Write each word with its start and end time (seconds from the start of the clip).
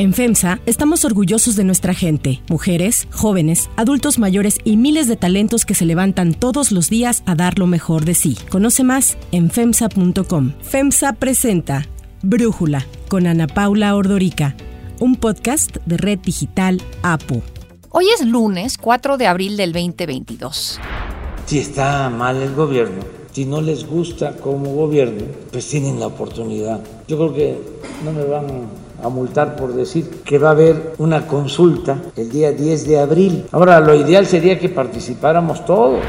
En 0.00 0.14
FEMSA 0.14 0.60
estamos 0.64 1.04
orgullosos 1.04 1.56
de 1.56 1.64
nuestra 1.64 1.92
gente, 1.92 2.40
mujeres, 2.48 3.08
jóvenes, 3.10 3.68
adultos 3.74 4.20
mayores 4.20 4.58
y 4.62 4.76
miles 4.76 5.08
de 5.08 5.16
talentos 5.16 5.66
que 5.66 5.74
se 5.74 5.86
levantan 5.86 6.34
todos 6.34 6.70
los 6.70 6.88
días 6.88 7.24
a 7.26 7.34
dar 7.34 7.58
lo 7.58 7.66
mejor 7.66 8.04
de 8.04 8.14
sí. 8.14 8.38
Conoce 8.48 8.84
más 8.84 9.18
en 9.32 9.50
FEMSA.com. 9.50 10.52
FEMSA 10.62 11.14
presenta 11.14 11.84
Brújula 12.22 12.86
con 13.08 13.26
Ana 13.26 13.48
Paula 13.48 13.96
Ordorica, 13.96 14.54
un 15.00 15.16
podcast 15.16 15.78
de 15.84 15.96
Red 15.96 16.20
Digital 16.20 16.80
APO. 17.02 17.42
Hoy 17.90 18.06
es 18.14 18.24
lunes 18.24 18.78
4 18.78 19.16
de 19.16 19.26
abril 19.26 19.56
del 19.56 19.72
2022. 19.72 20.78
Si 21.46 21.58
está 21.58 22.08
mal 22.08 22.40
el 22.40 22.54
gobierno, 22.54 23.02
si 23.32 23.46
no 23.46 23.60
les 23.60 23.84
gusta 23.84 24.36
como 24.36 24.74
gobierno, 24.74 25.24
pues 25.50 25.66
tienen 25.66 25.98
la 25.98 26.06
oportunidad. 26.06 26.84
Yo 27.08 27.16
creo 27.16 27.34
que 27.34 27.58
no 28.04 28.12
me 28.12 28.22
van 28.22 28.46
a 29.02 29.08
multar 29.08 29.56
por 29.56 29.72
decir 29.74 30.22
que 30.24 30.38
va 30.38 30.48
a 30.48 30.52
haber 30.52 30.94
una 30.98 31.26
consulta 31.26 31.98
el 32.16 32.30
día 32.30 32.52
10 32.52 32.86
de 32.86 32.98
abril. 32.98 33.44
Ahora, 33.52 33.80
lo 33.80 33.94
ideal 33.94 34.26
sería 34.26 34.58
que 34.58 34.68
participáramos 34.68 35.64
todos. 35.64 36.02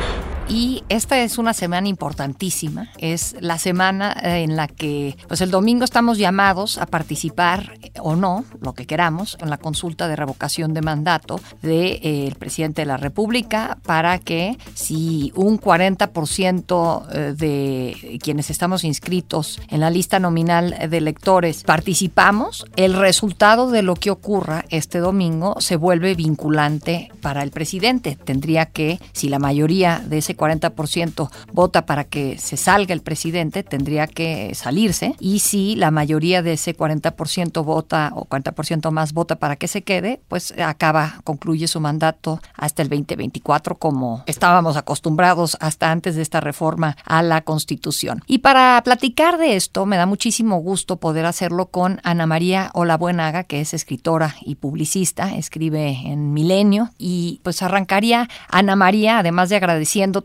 Y 0.49 0.84
esta 0.89 1.20
es 1.20 1.38
una 1.38 1.53
semana 1.53 1.88
importantísima. 1.88 2.89
Es 2.98 3.35
la 3.39 3.59
semana 3.59 4.17
eh, 4.23 4.41
en 4.41 4.55
la 4.55 4.67
que, 4.67 5.16
pues 5.27 5.41
el 5.41 5.52
domingo 5.52 5.84
estamos 5.85 6.17
llamados 6.17 6.80
a 6.80 6.88
participar 6.88 7.73
eh, 7.84 7.91
o 8.02 8.16
no, 8.16 8.44
lo 8.59 8.73
que 8.73 8.88
queramos, 8.88 9.38
en 9.41 9.52
la 9.52 9.58
consulta 9.58 10.08
de 10.08 10.16
revocación 10.16 10.73
de 10.73 10.81
mandato 10.81 11.39
del 11.62 11.70
de, 11.70 11.99
eh, 12.02 12.35
presidente 12.39 12.81
de 12.81 12.88
la 12.88 12.98
República 12.98 13.77
para 13.84 14.17
que 14.17 14.58
si 14.73 15.31
un 15.35 15.59
40% 15.59 17.08
de 17.36 18.20
quienes 18.23 18.50
estamos 18.50 18.84
inscritos 18.84 19.61
en 19.70 19.81
la 19.81 19.91
lista 19.91 20.20
nominal 20.20 20.75
de 20.89 20.97
electores 20.97 21.63
participamos, 21.63 22.66
el 22.75 22.95
resultado 22.95 23.70
de 23.70 23.84
lo 23.84 23.94
que 23.94 24.09
ocurra 24.09 24.66
este 24.70 24.97
domingo 24.97 25.55
se 25.59 25.75
vuelve 25.75 26.16
vinculante 26.16 27.11
para 27.22 27.44
el 27.44 27.52
presidente. 27.52 28.17
Tendría 28.23 28.66
que, 28.66 29.00
si 29.14 29.30
la 29.30 29.38
mayoría 29.38 30.00
de 30.00 30.17
ese 30.17 30.36
40% 30.40 31.30
vota 31.52 31.86
para 31.86 32.06
que 32.06 32.38
se 32.38 32.58
salga 32.58 32.94
el 32.94 33.02
presidente, 33.02 33.64
tendría 33.64 34.08
que 34.08 34.56
salirse. 34.56 35.16
Y 35.20 35.40
si 35.40 35.76
la 35.76 35.92
mayoría 35.92 36.42
de 36.42 36.54
ese 36.54 36.76
40% 36.76 37.64
vota 37.64 38.12
o 38.16 38.26
40% 38.26 38.92
más 38.92 39.14
vota 39.14 39.36
para 39.38 39.58
que 39.58 39.67
se 39.67 39.84
quede, 39.84 40.22
pues 40.28 40.54
acaba, 40.60 41.22
concluye 41.23 41.67
su 41.67 41.80
mandato 41.80 42.42
hasta 42.56 42.82
el 42.82 42.90
2024 42.90 43.76
como 43.76 44.23
estábamos 44.26 44.78
acostumbrados 44.78 45.58
hasta 45.60 45.92
antes 45.92 46.16
de 46.16 46.22
esta 46.22 46.40
reforma 46.40 46.95
a 47.06 47.22
la 47.22 47.42
Constitución. 47.42 48.23
Y 48.26 48.40
para 48.40 48.82
platicar 48.84 49.38
de 49.38 49.56
esto, 49.56 49.86
me 49.86 49.98
da 49.98 50.06
muchísimo 50.06 50.58
gusto 50.58 50.98
poder 50.98 51.26
hacerlo 51.26 51.67
con 51.67 52.00
Ana 52.04 52.26
María 52.26 52.72
Olabuenaga, 52.73 53.44
que 53.44 53.62
es 53.62 53.73
escritora 53.73 54.36
y 54.42 54.56
publicista, 54.56 55.36
escribe 55.36 55.90
en 56.06 56.34
Milenio 56.34 56.90
y 56.98 57.42
pues 57.44 57.62
arrancaría 57.62 58.30
Ana 58.50 58.76
María, 58.76 59.20
además 59.20 59.50
de 59.50 59.58
agradeciendo 59.58 60.22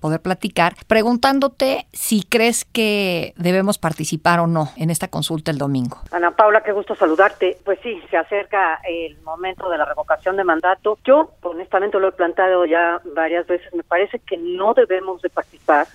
poder 0.00 0.20
platicar, 0.20 0.74
preguntándote 0.86 1.86
si 1.92 2.22
crees 2.22 2.64
que 2.64 3.34
debemos 3.36 3.78
participar 3.78 4.40
o 4.40 4.46
no 4.46 4.70
en 4.76 4.90
esta 4.90 5.08
consulta 5.08 5.50
el 5.50 5.58
domingo. 5.58 5.98
Ana 6.10 6.32
Paula, 6.32 6.62
qué 6.62 6.72
gusto 6.72 6.94
saludarte. 6.94 7.58
Pues 7.64 7.78
sí, 7.82 8.00
se 8.10 8.16
acerca 8.16 8.80
el 8.88 9.18
momento 9.22 9.68
de 9.68 9.78
la 9.78 9.84
revocación 9.84 10.36
de 10.36 10.44
mandato. 10.44 10.98
Yo, 11.04 11.32
honestamente, 11.42 11.98
lo 11.98 12.08
he 12.08 12.12
planteado 12.12 12.64
ya 12.66 13.00
varias 13.14 13.46
veces. 13.46 13.72
Me 13.74 13.82
parece 13.82 14.18
que 14.20 14.36
no 14.36 14.74
debemos 14.74 15.22
de 15.22 15.30
participar 15.30 15.86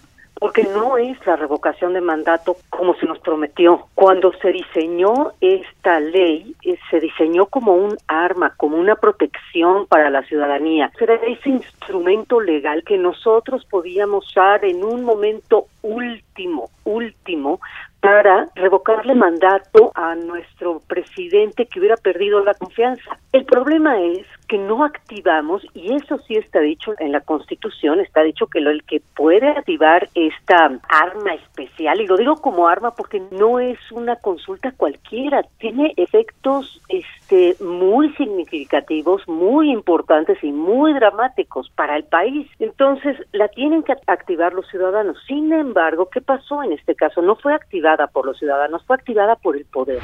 porque 0.43 0.65
no 0.65 0.97
es 0.97 1.25
la 1.25 1.37
revocación 1.37 1.93
de 1.93 2.01
mandato 2.01 2.57
como 2.69 2.95
se 2.95 3.05
nos 3.05 3.17
prometió. 3.19 3.87
Cuando 3.95 4.33
se 4.41 4.51
diseñó 4.51 5.31
esta 5.39 6.01
ley, 6.01 6.53
eh, 6.65 6.77
se 6.91 6.99
diseñó 6.99 7.45
como 7.45 7.75
un 7.75 7.95
arma, 8.09 8.53
como 8.57 8.75
una 8.75 8.95
protección 8.95 9.87
para 9.87 10.09
la 10.09 10.21
ciudadanía. 10.23 10.91
Era 10.99 11.13
ese 11.13 11.47
instrumento 11.47 12.41
legal 12.41 12.83
que 12.83 12.97
nosotros 12.97 13.63
podíamos 13.63 14.27
usar 14.27 14.65
en 14.65 14.83
un 14.83 15.05
momento 15.05 15.67
último, 15.81 16.69
último, 16.83 17.61
para 18.01 18.49
revocarle 18.55 19.15
mandato 19.15 19.93
a 19.95 20.13
nuestro 20.15 20.81
presidente 20.87 21.67
que 21.67 21.79
hubiera 21.79 21.95
perdido 21.95 22.43
la 22.43 22.53
confianza. 22.53 23.17
El 23.31 23.45
problema 23.45 23.97
es 24.01 24.27
que 24.47 24.57
no 24.57 24.83
activamos, 24.83 25.65
y 25.73 25.93
eso 25.93 26.19
sí 26.27 26.35
está 26.35 26.59
dicho 26.59 26.93
en 26.99 27.11
la 27.11 27.21
Constitución, 27.21 27.99
está 27.99 28.21
dicho 28.23 28.47
que 28.47 28.59
lo, 28.59 28.71
el 28.71 28.83
que 28.83 29.01
puede 29.15 29.47
activar 29.49 30.09
esta 30.15 30.79
arma 30.89 31.33
especial, 31.33 32.01
y 32.01 32.07
lo 32.07 32.17
digo 32.17 32.35
como 32.35 32.67
arma 32.67 32.91
porque 32.91 33.21
no 33.31 33.59
es 33.59 33.79
una 33.91 34.15
consulta 34.17 34.71
cualquiera, 34.71 35.43
tiene 35.57 35.93
efectos 35.97 36.81
este, 36.89 37.55
muy 37.63 38.13
significativos, 38.13 39.27
muy 39.27 39.71
importantes 39.71 40.43
y 40.43 40.51
muy 40.51 40.93
dramáticos 40.93 41.69
para 41.75 41.95
el 41.95 42.03
país. 42.03 42.49
Entonces, 42.59 43.17
la 43.31 43.47
tienen 43.47 43.83
que 43.83 43.93
activar 44.07 44.53
los 44.53 44.67
ciudadanos. 44.69 45.17
Sin 45.27 45.51
embargo, 45.53 46.09
¿qué 46.09 46.21
pasó 46.21 46.63
en 46.63 46.73
este 46.73 46.95
caso? 46.95 47.21
No 47.21 47.35
fue 47.35 47.53
activada 47.53 48.07
por 48.07 48.25
los 48.25 48.37
ciudadanos, 48.37 48.83
fue 48.85 48.95
activada 48.95 49.35
por 49.35 49.55
el 49.55 49.65
poder. 49.65 50.01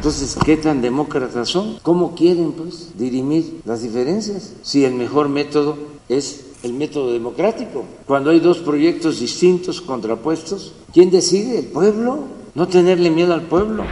Entonces, 0.00 0.34
¿qué 0.46 0.56
tan 0.56 0.80
demócratas 0.80 1.50
son? 1.50 1.78
¿Cómo 1.82 2.14
quieren, 2.14 2.52
pues, 2.52 2.96
dirimir 2.96 3.60
las 3.66 3.82
diferencias? 3.82 4.56
Si 4.62 4.82
el 4.86 4.94
mejor 4.94 5.28
método 5.28 5.76
es 6.08 6.58
el 6.62 6.72
método 6.72 7.12
democrático. 7.12 7.84
Cuando 8.06 8.30
hay 8.30 8.40
dos 8.40 8.60
proyectos 8.60 9.20
distintos, 9.20 9.82
contrapuestos, 9.82 10.74
¿quién 10.94 11.10
decide? 11.10 11.58
¿El 11.58 11.66
pueblo? 11.66 12.20
No 12.54 12.66
tenerle 12.66 13.10
miedo 13.10 13.34
al 13.34 13.42
pueblo. 13.42 13.84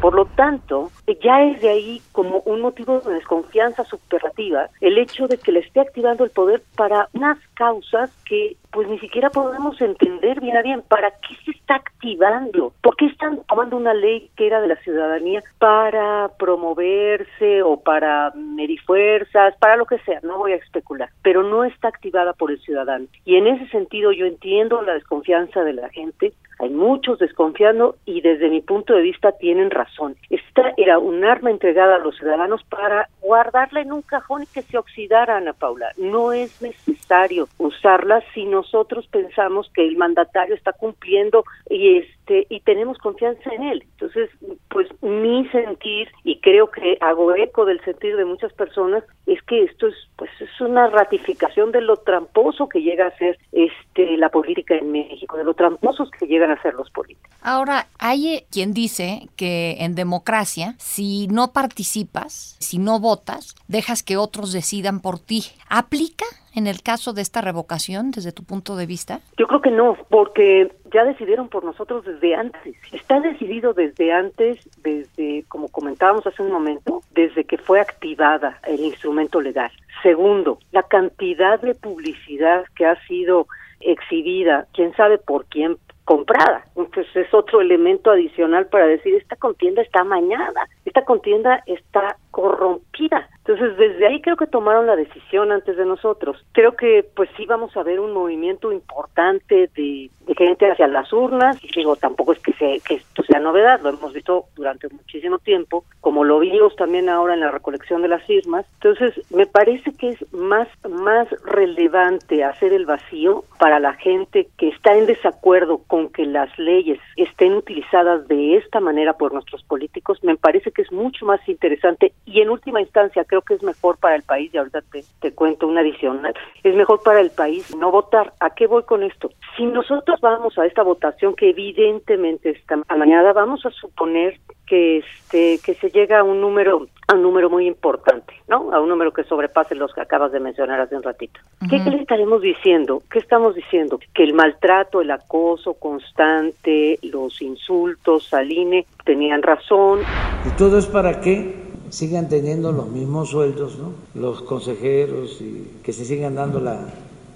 Por 0.00 0.14
lo 0.14 0.24
tanto, 0.24 0.90
ya 1.22 1.42
es 1.42 1.60
de 1.60 1.68
ahí 1.68 2.02
como 2.12 2.40
un 2.46 2.62
motivo 2.62 3.00
de 3.00 3.12
desconfianza 3.12 3.84
superlativa 3.84 4.70
el 4.80 4.96
hecho 4.96 5.28
de 5.28 5.36
que 5.36 5.52
le 5.52 5.60
esté 5.60 5.80
activando 5.80 6.24
el 6.24 6.30
poder 6.30 6.62
para 6.76 7.10
unas 7.12 7.38
causas 7.52 8.10
que 8.24 8.56
pues 8.72 8.88
ni 8.88 8.98
siquiera 8.98 9.30
podemos 9.30 9.80
entender 9.80 10.40
bien 10.40 10.56
a 10.56 10.62
bien 10.62 10.82
para 10.82 11.10
qué 11.10 11.34
se 11.44 11.50
está 11.52 11.76
activando, 11.76 12.72
por 12.80 12.96
qué 12.96 13.06
están 13.06 13.40
tomando 13.46 13.76
una 13.76 13.94
ley 13.94 14.30
que 14.36 14.46
era 14.46 14.60
de 14.60 14.68
la 14.68 14.76
ciudadanía 14.76 15.42
para 15.58 16.30
promoverse 16.38 17.62
o 17.62 17.78
para 17.80 18.32
medir 18.34 18.80
fuerzas, 18.82 19.54
para 19.58 19.76
lo 19.76 19.86
que 19.86 19.98
sea, 20.00 20.20
no 20.22 20.38
voy 20.38 20.52
a 20.52 20.56
especular, 20.56 21.10
pero 21.22 21.42
no 21.42 21.64
está 21.64 21.88
activada 21.88 22.32
por 22.32 22.50
el 22.50 22.60
ciudadano. 22.60 23.06
Y 23.24 23.36
en 23.36 23.46
ese 23.46 23.68
sentido 23.68 24.12
yo 24.12 24.26
entiendo 24.26 24.82
la 24.82 24.94
desconfianza 24.94 25.62
de 25.62 25.74
la 25.74 25.88
gente, 25.90 26.32
hay 26.62 26.70
muchos 26.70 27.18
desconfiando 27.18 27.96
y 28.04 28.20
desde 28.20 28.48
mi 28.48 28.60
punto 28.60 28.94
de 28.94 29.02
vista 29.02 29.32
tienen 29.32 29.70
razón. 29.70 30.14
Esta 30.30 30.72
era 30.76 30.98
un 30.98 31.24
arma 31.24 31.50
entregada 31.50 31.96
a 31.96 31.98
los 31.98 32.16
ciudadanos 32.16 32.62
para 32.64 33.08
guardarla 33.20 33.80
en 33.80 33.92
un 33.92 34.02
cajón 34.02 34.44
y 34.44 34.46
que 34.46 34.62
se 34.62 34.78
oxidara, 34.78 35.38
Ana 35.38 35.54
Paula. 35.54 35.90
No 35.96 36.32
es 36.32 36.62
necesario 36.62 37.48
usarla 37.58 38.22
si 38.32 38.44
nosotros 38.62 39.06
pensamos 39.08 39.68
que 39.74 39.84
el 39.86 39.96
mandatario 39.96 40.54
está 40.54 40.72
cumpliendo 40.72 41.44
y 41.68 41.98
este 41.98 42.46
y 42.48 42.60
tenemos 42.60 42.96
confianza 42.98 43.50
en 43.52 43.62
él. 43.64 43.84
Entonces, 43.98 44.30
pues 44.68 44.86
mi 45.02 45.48
sentir 45.48 46.08
y 46.22 46.38
creo 46.40 46.70
que 46.70 46.96
hago 47.00 47.34
eco 47.34 47.64
del 47.64 47.82
sentir 47.84 48.16
de 48.16 48.24
muchas 48.24 48.52
personas 48.52 49.02
es 49.26 49.42
que 49.42 49.64
esto 49.64 49.88
es 49.88 49.94
pues 50.16 50.30
es 50.40 50.60
una 50.60 50.88
ratificación 50.88 51.72
de 51.72 51.80
lo 51.80 51.96
tramposo 51.96 52.68
que 52.68 52.80
llega 52.80 53.06
a 53.06 53.18
ser 53.18 53.36
este 53.50 54.16
la 54.16 54.28
política 54.28 54.76
en 54.76 54.92
México, 54.92 55.36
de 55.36 55.44
lo 55.44 55.54
tramposos 55.54 56.10
que 56.12 56.26
llegan 56.26 56.52
a 56.52 56.62
ser 56.62 56.74
los 56.74 56.90
políticos. 56.90 57.30
Ahora, 57.42 57.88
hay 57.98 58.44
quien 58.50 58.72
dice 58.72 59.28
que 59.36 59.76
en 59.80 59.96
democracia 59.96 60.76
si 60.78 61.26
no 61.28 61.52
participas, 61.52 62.56
si 62.60 62.78
no 62.78 63.00
votas, 63.00 63.56
dejas 63.66 64.02
que 64.02 64.16
otros 64.16 64.52
decidan 64.52 65.00
por 65.00 65.18
ti. 65.18 65.44
¿Aplica 65.68 66.26
en 66.54 66.66
el 66.66 66.82
caso 66.82 67.12
de 67.12 67.22
esta 67.22 67.40
revocación 67.40 68.10
desde 68.10 68.32
tu 68.32 68.44
punto 68.44 68.76
de 68.76 68.86
vista? 68.86 69.20
Yo 69.38 69.46
creo 69.46 69.60
que 69.60 69.70
no, 69.70 69.96
porque 70.08 70.72
ya 70.92 71.04
decidieron 71.04 71.48
por 71.48 71.64
nosotros 71.64 72.04
desde 72.04 72.34
antes. 72.34 72.76
Está 72.92 73.20
decidido 73.20 73.72
desde 73.72 74.12
antes, 74.12 74.58
desde, 74.82 75.44
como 75.48 75.68
comentábamos 75.68 76.26
hace 76.26 76.42
un 76.42 76.52
momento, 76.52 77.02
desde 77.12 77.44
que 77.44 77.58
fue 77.58 77.80
activada 77.80 78.58
el 78.66 78.80
instrumento 78.80 79.40
legal. 79.40 79.70
Segundo, 80.02 80.58
la 80.72 80.82
cantidad 80.82 81.60
de 81.60 81.74
publicidad 81.74 82.64
que 82.74 82.86
ha 82.86 82.96
sido 83.06 83.46
exhibida, 83.80 84.66
quién 84.72 84.94
sabe 84.94 85.18
por 85.18 85.46
quién, 85.46 85.76
comprada. 86.04 86.64
Entonces 86.76 87.14
es 87.14 87.32
otro 87.34 87.60
elemento 87.60 88.10
adicional 88.10 88.66
para 88.66 88.86
decir, 88.86 89.14
esta 89.14 89.36
contienda 89.36 89.82
está 89.82 90.00
amañada, 90.00 90.68
esta 90.84 91.04
contienda 91.04 91.62
está 91.66 92.16
corrompida. 92.30 93.28
Entonces, 93.44 93.76
desde 93.76 94.06
ahí 94.06 94.20
creo 94.20 94.36
que 94.36 94.46
tomaron 94.46 94.86
la 94.86 94.94
decisión 94.94 95.50
antes 95.50 95.76
de 95.76 95.84
nosotros. 95.84 96.44
Creo 96.52 96.76
que 96.76 97.04
pues 97.16 97.28
sí 97.36 97.44
vamos 97.44 97.76
a 97.76 97.82
ver 97.82 97.98
un 97.98 98.12
movimiento 98.12 98.70
importante 98.70 99.68
de, 99.74 100.10
gente 100.36 100.70
hacia 100.70 100.86
las 100.86 101.12
urnas. 101.12 101.58
Digo, 101.74 101.96
tampoco 101.96 102.32
es 102.32 102.38
que, 102.38 102.52
que 102.52 102.94
esto 102.94 103.22
sea 103.24 103.40
novedad, 103.40 103.80
lo 103.82 103.90
hemos 103.90 104.12
visto 104.12 104.46
durante 104.54 104.88
muchísimo 104.88 105.38
tiempo, 105.38 105.84
como 106.00 106.24
lo 106.24 106.38
vimos 106.38 106.74
también 106.76 107.08
ahora 107.08 107.34
en 107.34 107.40
la 107.40 107.50
recolección 107.50 108.00
de 108.02 108.08
las 108.08 108.22
firmas. 108.24 108.64
Entonces, 108.74 109.20
me 109.30 109.46
parece 109.46 109.92
que 109.92 110.10
es 110.10 110.32
más, 110.32 110.68
más 110.88 111.28
relevante 111.44 112.44
hacer 112.44 112.72
el 112.72 112.86
vacío 112.86 113.44
para 113.58 113.80
la 113.80 113.94
gente 113.94 114.48
que 114.56 114.68
está 114.68 114.94
en 114.94 115.06
desacuerdo 115.06 115.82
con 115.92 116.08
que 116.08 116.24
las 116.24 116.48
leyes 116.58 116.98
estén 117.16 117.52
utilizadas 117.52 118.26
de 118.26 118.56
esta 118.56 118.80
manera 118.80 119.12
por 119.12 119.34
nuestros 119.34 119.62
políticos. 119.62 120.18
Me 120.24 120.38
parece 120.38 120.72
que 120.72 120.80
es 120.80 120.90
mucho 120.90 121.26
más 121.26 121.46
interesante 121.46 122.14
y 122.24 122.40
en 122.40 122.48
última 122.48 122.80
instancia 122.80 123.26
creo 123.26 123.42
que 123.42 123.52
es 123.52 123.62
mejor 123.62 123.98
para 123.98 124.16
el 124.16 124.22
país, 124.22 124.50
y 124.54 124.56
ahorita 124.56 124.80
te, 124.90 125.04
te 125.20 125.34
cuento 125.34 125.66
una 125.66 125.82
adicional, 125.82 126.32
es 126.64 126.74
mejor 126.74 127.02
para 127.02 127.20
el 127.20 127.30
país 127.30 127.76
no 127.76 127.90
votar. 127.90 128.32
¿A 128.40 128.54
qué 128.54 128.66
voy 128.66 128.84
con 128.84 129.02
esto? 129.02 129.32
Si 129.54 129.66
nosotros 129.66 130.18
vamos 130.22 130.56
a 130.56 130.64
esta 130.64 130.82
votación 130.82 131.34
que 131.34 131.50
evidentemente 131.50 132.48
está 132.48 132.76
mañana, 132.96 133.34
vamos 133.34 133.66
a 133.66 133.70
suponer 133.70 134.40
que 134.66 134.98
este 134.98 135.58
que 135.62 135.74
se 135.74 135.90
llega 135.90 136.20
a 136.20 136.24
un 136.24 136.40
número 136.40 136.86
a 137.08 137.14
un 137.14 137.22
número 137.22 137.50
muy 137.50 137.66
importante, 137.66 138.34
¿no? 138.48 138.72
A 138.72 138.80
un 138.80 138.88
número 138.88 139.12
que 139.12 139.24
sobrepase 139.24 139.74
los 139.74 139.92
que 139.92 140.00
acabas 140.00 140.32
de 140.32 140.40
mencionar 140.40 140.80
hace 140.80 140.96
un 140.96 141.02
ratito. 141.02 141.40
¿Qué, 141.68 141.78
le 141.78 142.00
estaremos 142.00 142.40
diciendo? 142.42 143.02
¿Qué 143.10 143.18
estamos 143.18 143.54
diciendo? 143.54 143.98
Que 144.14 144.22
el 144.24 144.34
maltrato, 144.34 145.00
el 145.00 145.10
acoso 145.10 145.74
constante, 145.74 146.98
los 147.02 147.42
insultos 147.42 148.32
al 148.32 148.50
INE 148.50 148.86
tenían 149.04 149.42
razón. 149.42 150.00
Y 150.46 150.56
todo 150.56 150.78
es 150.78 150.86
para 150.86 151.20
que 151.20 151.72
sigan 151.90 152.28
teniendo 152.28 152.72
los 152.72 152.88
mismos 152.88 153.30
sueldos, 153.30 153.78
¿no? 153.78 153.92
Los 154.14 154.42
consejeros 154.42 155.40
y 155.40 155.80
que 155.82 155.92
se 155.92 156.04
sigan 156.04 156.36
dando 156.36 156.60
la 156.60 156.78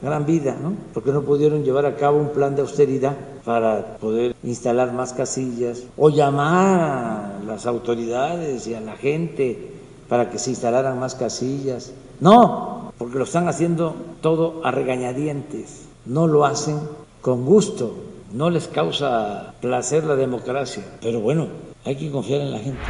gran 0.01 0.27
vida, 0.27 0.57
¿no? 0.61 0.75
Porque 0.95 1.11
no 1.11 1.23
pudieron 1.23 1.65
llevar 1.65 1.87
a 1.87 1.97
cabo 1.97 2.19
un 2.19 2.33
plan 2.33 2.55
de 2.55 2.63
austeridad 2.63 3.17
para 3.45 3.97
poder 3.99 4.35
instalar 4.43 4.93
más 4.93 5.13
casillas 5.13 5.85
o 5.97 6.11
llamar 6.11 7.36
las 7.47 7.67
autoridades 7.67 8.67
y 8.67 8.75
a 8.75 8.81
la 8.81 8.97
gente 8.97 9.73
para 10.09 10.31
que 10.31 10.39
se 10.39 10.51
instalaran 10.51 10.99
más 10.99 11.15
casillas. 11.15 11.95
No, 12.21 12.93
porque 12.99 13.19
lo 13.19 13.25
están 13.25 13.49
haciendo 13.49 13.95
todo 14.21 14.61
a 14.65 14.71
regañadientes, 14.71 15.89
no 16.07 16.27
lo 16.27 16.45
hacen 16.45 16.79
con 17.21 17.45
gusto, 17.45 17.95
no 18.33 18.51
les 18.51 18.69
causa 18.69 19.55
placer 19.61 20.05
la 20.05 20.17
democracia, 20.17 20.85
pero 21.01 21.21
bueno, 21.21 21.49
hay 21.85 21.97
que 21.97 22.11
confiar 22.11 22.41
en 22.41 22.53
la 22.53 22.59
gente. 22.59 22.81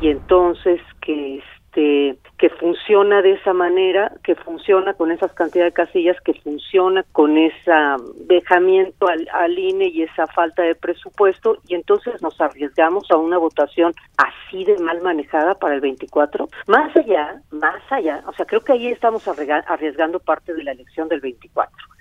Y 0.00 0.08
entonces 0.08 0.80
que 1.00 1.38
este 1.38 2.18
que 2.38 2.50
funciona 2.50 3.22
de 3.22 3.32
esa 3.32 3.52
manera, 3.52 4.12
que 4.22 4.34
funciona 4.34 4.94
con 4.94 5.10
esas 5.10 5.32
cantidades 5.32 5.72
de 5.72 5.84
casillas, 5.84 6.20
que 6.20 6.34
funciona 6.34 7.02
con 7.12 7.38
ese 7.38 7.72
dejamiento 8.26 9.08
al, 9.08 9.26
al 9.32 9.58
INE 9.58 9.88
y 9.88 10.02
esa 10.02 10.26
falta 10.26 10.62
de 10.62 10.74
presupuesto, 10.74 11.58
y 11.66 11.74
entonces 11.74 12.20
nos 12.20 12.40
arriesgamos 12.40 13.10
a 13.10 13.16
una 13.16 13.38
votación 13.38 13.94
así 14.18 14.64
de 14.64 14.78
mal 14.78 15.00
manejada 15.00 15.54
para 15.54 15.74
el 15.74 15.80
24. 15.80 16.48
Más 16.66 16.94
allá, 16.96 17.40
más 17.50 17.82
allá, 17.90 18.22
o 18.26 18.32
sea, 18.32 18.46
creo 18.46 18.60
que 18.60 18.72
ahí 18.72 18.88
estamos 18.88 19.26
arriesgando 19.28 20.20
parte 20.20 20.52
de 20.52 20.62
la 20.62 20.72
elección 20.72 21.08
del 21.08 21.20
24. 21.20 21.95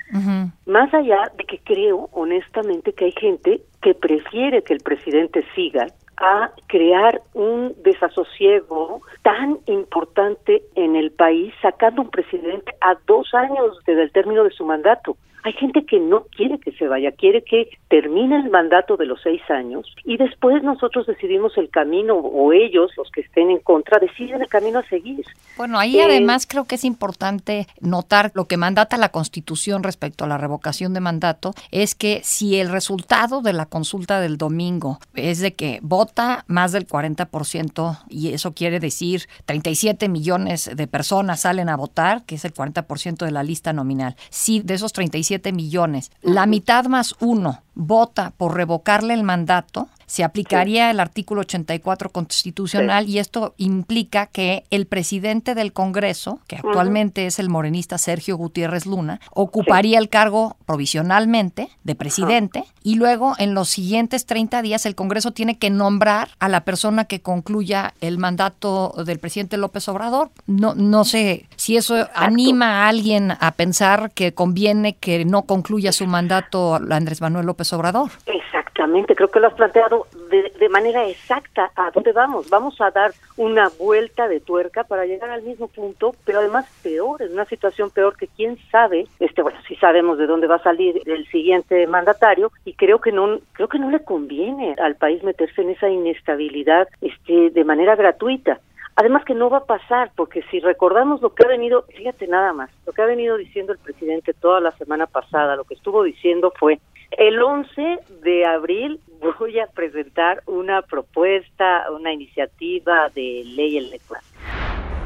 Más 0.65 0.93
allá 0.93 1.31
de 1.37 1.43
que 1.45 1.59
creo 1.59 2.09
honestamente 2.11 2.93
que 2.93 3.05
hay 3.05 3.13
gente 3.13 3.61
que 3.81 3.93
prefiere 3.93 4.63
que 4.63 4.73
el 4.73 4.79
presidente 4.79 5.43
siga 5.55 5.87
a 6.17 6.51
crear 6.67 7.21
un 7.33 7.75
desasosiego 7.83 9.01
tan 9.21 9.57
importante 9.65 10.63
en 10.75 10.95
el 10.95 11.11
país, 11.11 11.53
sacando 11.61 12.03
un 12.03 12.09
presidente 12.09 12.73
a 12.81 12.95
dos 13.05 13.33
años 13.33 13.79
desde 13.85 14.03
el 14.03 14.11
término 14.11 14.43
de 14.43 14.51
su 14.51 14.65
mandato. 14.65 15.17
Hay 15.45 15.53
gente 15.53 15.85
que 15.85 15.99
no 15.99 16.23
quiere 16.35 16.57
que 16.57 16.71
se 16.71 16.87
vaya, 16.87 17.11
quiere 17.11 17.43
que 17.43 17.69
termine 17.87 18.35
el 18.37 18.49
mandato 18.49 18.97
de 18.97 19.05
los 19.05 19.21
seis 19.21 19.43
años 19.47 19.85
y 20.03 20.17
después 20.17 20.63
nosotros 20.63 21.05
decidimos 21.05 21.55
el 21.59 21.69
camino 21.69 22.15
o 22.15 22.51
ellos, 22.51 22.89
los 22.97 23.11
que 23.11 23.21
estén 23.21 23.51
en 23.51 23.59
contra, 23.59 23.99
deciden 23.99 24.41
el 24.41 24.47
camino 24.47 24.79
a 24.79 24.83
seguir. 24.87 25.23
Bueno, 25.55 25.77
ahí 25.77 25.99
además 25.99 26.47
creo 26.47 26.65
que 26.65 26.73
es 26.73 26.83
importante 26.83 27.67
notar 27.79 28.31
lo 28.33 28.45
que 28.45 28.57
mandata 28.57 28.97
la 28.97 29.09
Constitución 29.09 29.83
respecto 29.83 30.23
a 30.23 30.27
la 30.27 30.39
revocación 30.39 30.95
de 30.95 30.99
mandato, 30.99 31.53
es 31.69 31.93
que 31.93 32.21
si 32.23 32.59
el 32.59 32.69
resultado 32.69 33.43
de 33.43 33.53
la 33.53 33.67
consulta 33.67 34.19
del 34.19 34.37
domingo 34.37 34.97
es 35.13 35.41
de 35.41 35.53
que 35.53 35.77
vota 35.83 36.43
más 36.47 36.71
del 36.71 36.87
40%, 36.87 37.99
y 38.09 38.33
eso 38.33 38.55
quiere 38.55 38.79
decir 38.79 39.27
37 39.45 40.09
millones 40.09 40.71
de 40.75 40.87
personas 40.87 41.41
salen 41.41 41.69
a 41.69 41.77
votar, 41.77 42.25
que 42.25 42.33
es 42.33 42.45
el 42.45 42.53
40% 42.55 43.25
de 43.25 43.31
la 43.31 43.43
lista 43.43 43.73
nominal, 43.73 44.15
si 44.31 44.59
de 44.61 44.73
esos 44.73 44.91
37 44.91 45.34
millones, 45.51 46.11
la 46.21 46.45
mitad 46.45 46.85
más 46.85 47.15
uno 47.19 47.64
vota 47.75 48.31
por 48.37 48.55
revocarle 48.55 49.13
el 49.13 49.23
mandato, 49.23 49.89
se 50.05 50.23
aplicaría 50.23 50.91
el 50.91 50.99
artículo 50.99 51.41
84 51.41 52.11
constitucional 52.11 53.09
y 53.09 53.19
esto 53.19 53.53
implica 53.57 54.27
que 54.27 54.63
el 54.69 54.85
presidente 54.85 55.55
del 55.55 55.73
Congreso, 55.73 56.39
que 56.47 56.57
actualmente 56.57 57.25
es 57.25 57.39
el 57.39 57.49
morenista 57.49 57.97
Sergio 57.97 58.37
Gutiérrez 58.37 58.85
Luna, 58.85 59.19
ocuparía 59.31 59.97
el 59.97 60.09
cargo 60.09 60.57
provisionalmente 60.65 61.69
de 61.83 61.95
presidente 61.95 62.65
y 62.83 62.95
luego 62.95 63.33
en 63.39 63.55
los 63.55 63.69
siguientes 63.69 64.25
30 64.25 64.61
días 64.61 64.85
el 64.85 64.95
Congreso 64.95 65.31
tiene 65.31 65.57
que 65.57 65.69
nombrar 65.69 66.29
a 66.39 66.49
la 66.49 66.63
persona 66.65 67.05
que 67.05 67.21
concluya 67.21 67.93
el 67.99 68.17
mandato 68.19 68.93
del 69.05 69.19
presidente 69.19 69.57
López 69.57 69.87
Obrador. 69.89 70.29
No, 70.45 70.75
no 70.75 71.03
sé 71.03 71.47
si 71.55 71.77
eso 71.77 72.07
anima 72.13 72.83
a 72.83 72.89
alguien 72.89 73.31
a 73.31 73.51
pensar 73.51 74.11
que 74.13 74.33
conviene 74.33 74.95
que 74.95 75.25
no 75.25 75.43
concluya 75.43 75.91
su 75.91 76.05
mandato 76.05 76.75
Andrés 76.75 77.21
Manuel 77.21 77.47
López 77.47 77.64
Obrador. 77.73 78.11
Exactamente, 78.25 79.15
creo 79.15 79.29
que 79.29 79.39
lo 79.39 79.47
has 79.47 79.53
planteado 79.53 80.07
de, 80.29 80.51
de, 80.59 80.69
manera 80.69 81.05
exacta 81.07 81.71
a 81.75 81.91
dónde 81.91 82.11
vamos. 82.11 82.49
Vamos 82.49 82.79
a 82.81 82.91
dar 82.91 83.11
una 83.37 83.69
vuelta 83.79 84.27
de 84.27 84.39
tuerca 84.39 84.83
para 84.83 85.05
llegar 85.05 85.29
al 85.29 85.43
mismo 85.43 85.67
punto, 85.67 86.15
pero 86.25 86.39
además 86.39 86.65
peor, 86.83 87.21
en 87.21 87.33
una 87.33 87.45
situación 87.45 87.89
peor 87.91 88.17
que 88.17 88.27
quién 88.27 88.57
sabe, 88.71 89.07
este 89.19 89.41
bueno, 89.41 89.59
si 89.67 89.75
sabemos 89.75 90.17
de 90.17 90.27
dónde 90.27 90.47
va 90.47 90.55
a 90.55 90.63
salir 90.63 91.01
el 91.05 91.27
siguiente 91.27 91.87
mandatario 91.87 92.51
y 92.65 92.73
creo 92.73 92.99
que 92.99 93.11
no 93.11 93.39
creo 93.53 93.67
que 93.67 93.79
no 93.79 93.89
le 93.89 94.03
conviene 94.03 94.75
al 94.81 94.95
país 94.95 95.23
meterse 95.23 95.61
en 95.61 95.71
esa 95.71 95.89
inestabilidad 95.89 96.87
este 97.01 97.49
de 97.49 97.63
manera 97.63 97.95
gratuita. 97.95 98.59
Además 98.97 99.25
que 99.25 99.33
no 99.33 99.49
va 99.49 99.57
a 99.57 99.65
pasar, 99.65 100.11
porque 100.15 100.41
si 100.49 100.61
recordamos 100.61 101.21
lo 101.21 101.35
que 101.35 101.43
ha 101.43 101.49
venido, 101.49 101.83
fíjate 101.95 102.27
nada 102.27 102.53
más, 102.53 102.69
lo 102.85 102.93
que 102.93 103.01
ha 103.01 103.05
venido 103.05 103.35
diciendo 103.35 103.73
el 103.73 103.79
presidente 103.79 104.33
toda 104.33 104.61
la 104.61 104.71
semana 104.71 105.05
pasada, 105.05 105.57
lo 105.57 105.65
que 105.65 105.73
estuvo 105.73 106.01
diciendo 106.03 106.53
fue, 106.57 106.79
el 107.11 107.41
11 107.41 107.99
de 108.23 108.45
abril 108.45 108.99
voy 109.39 109.59
a 109.59 109.67
presentar 109.67 110.43
una 110.45 110.81
propuesta, 110.81 111.85
una 111.91 112.13
iniciativa 112.13 113.09
de 113.13 113.43
ley 113.45 113.77
electoral. 113.77 114.23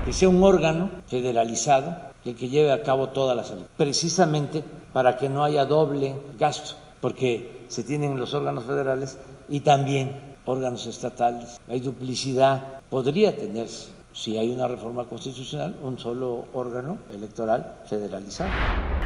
Que 0.05 0.13
sea 0.13 0.29
un 0.29 0.43
órgano 0.43 0.89
federalizado 1.07 1.95
el 2.25 2.35
que 2.35 2.49
lleve 2.49 2.71
a 2.71 2.83
cabo 2.83 3.09
todas 3.09 3.35
las 3.35 3.51
leyes, 3.51 3.67
precisamente 3.77 4.63
para 4.93 5.17
que 5.17 5.29
no 5.29 5.43
haya 5.43 5.65
doble 5.65 6.15
gasto, 6.37 6.75
porque 7.01 7.63
se 7.67 7.83
tienen 7.83 8.19
los 8.19 8.33
órganos 8.33 8.65
federales 8.65 9.19
y 9.47 9.61
también 9.61 10.11
órganos 10.45 10.85
estatales. 10.87 11.61
Hay 11.67 11.79
duplicidad, 11.79 12.81
podría 12.89 13.35
tenerse 13.35 13.98
si 14.19 14.37
hay 14.37 14.51
una 14.51 14.67
reforma 14.67 15.05
constitucional, 15.05 15.77
un 15.81 15.97
solo 15.97 16.45
órgano 16.53 16.97
electoral 17.13 17.75
federalizado. 17.89 18.49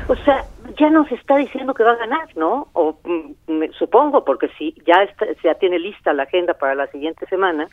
O 0.07 0.15
sea, 0.15 0.43
ya 0.79 0.89
nos 0.89 1.09
está 1.11 1.37
diciendo 1.37 1.75
que 1.75 1.83
va 1.83 1.91
a 1.91 1.97
ganar, 1.97 2.35
¿no? 2.35 2.67
O 2.73 2.97
mm, 3.03 3.51
me, 3.51 3.71
supongo, 3.73 4.25
porque 4.25 4.49
si 4.57 4.73
ya 4.87 5.03
está, 5.03 5.27
ya 5.43 5.53
tiene 5.55 5.77
lista 5.77 6.13
la 6.13 6.23
agenda 6.23 6.55
para 6.55 6.73
la 6.73 6.87
siguiente 6.87 7.27
semana, 7.27 7.67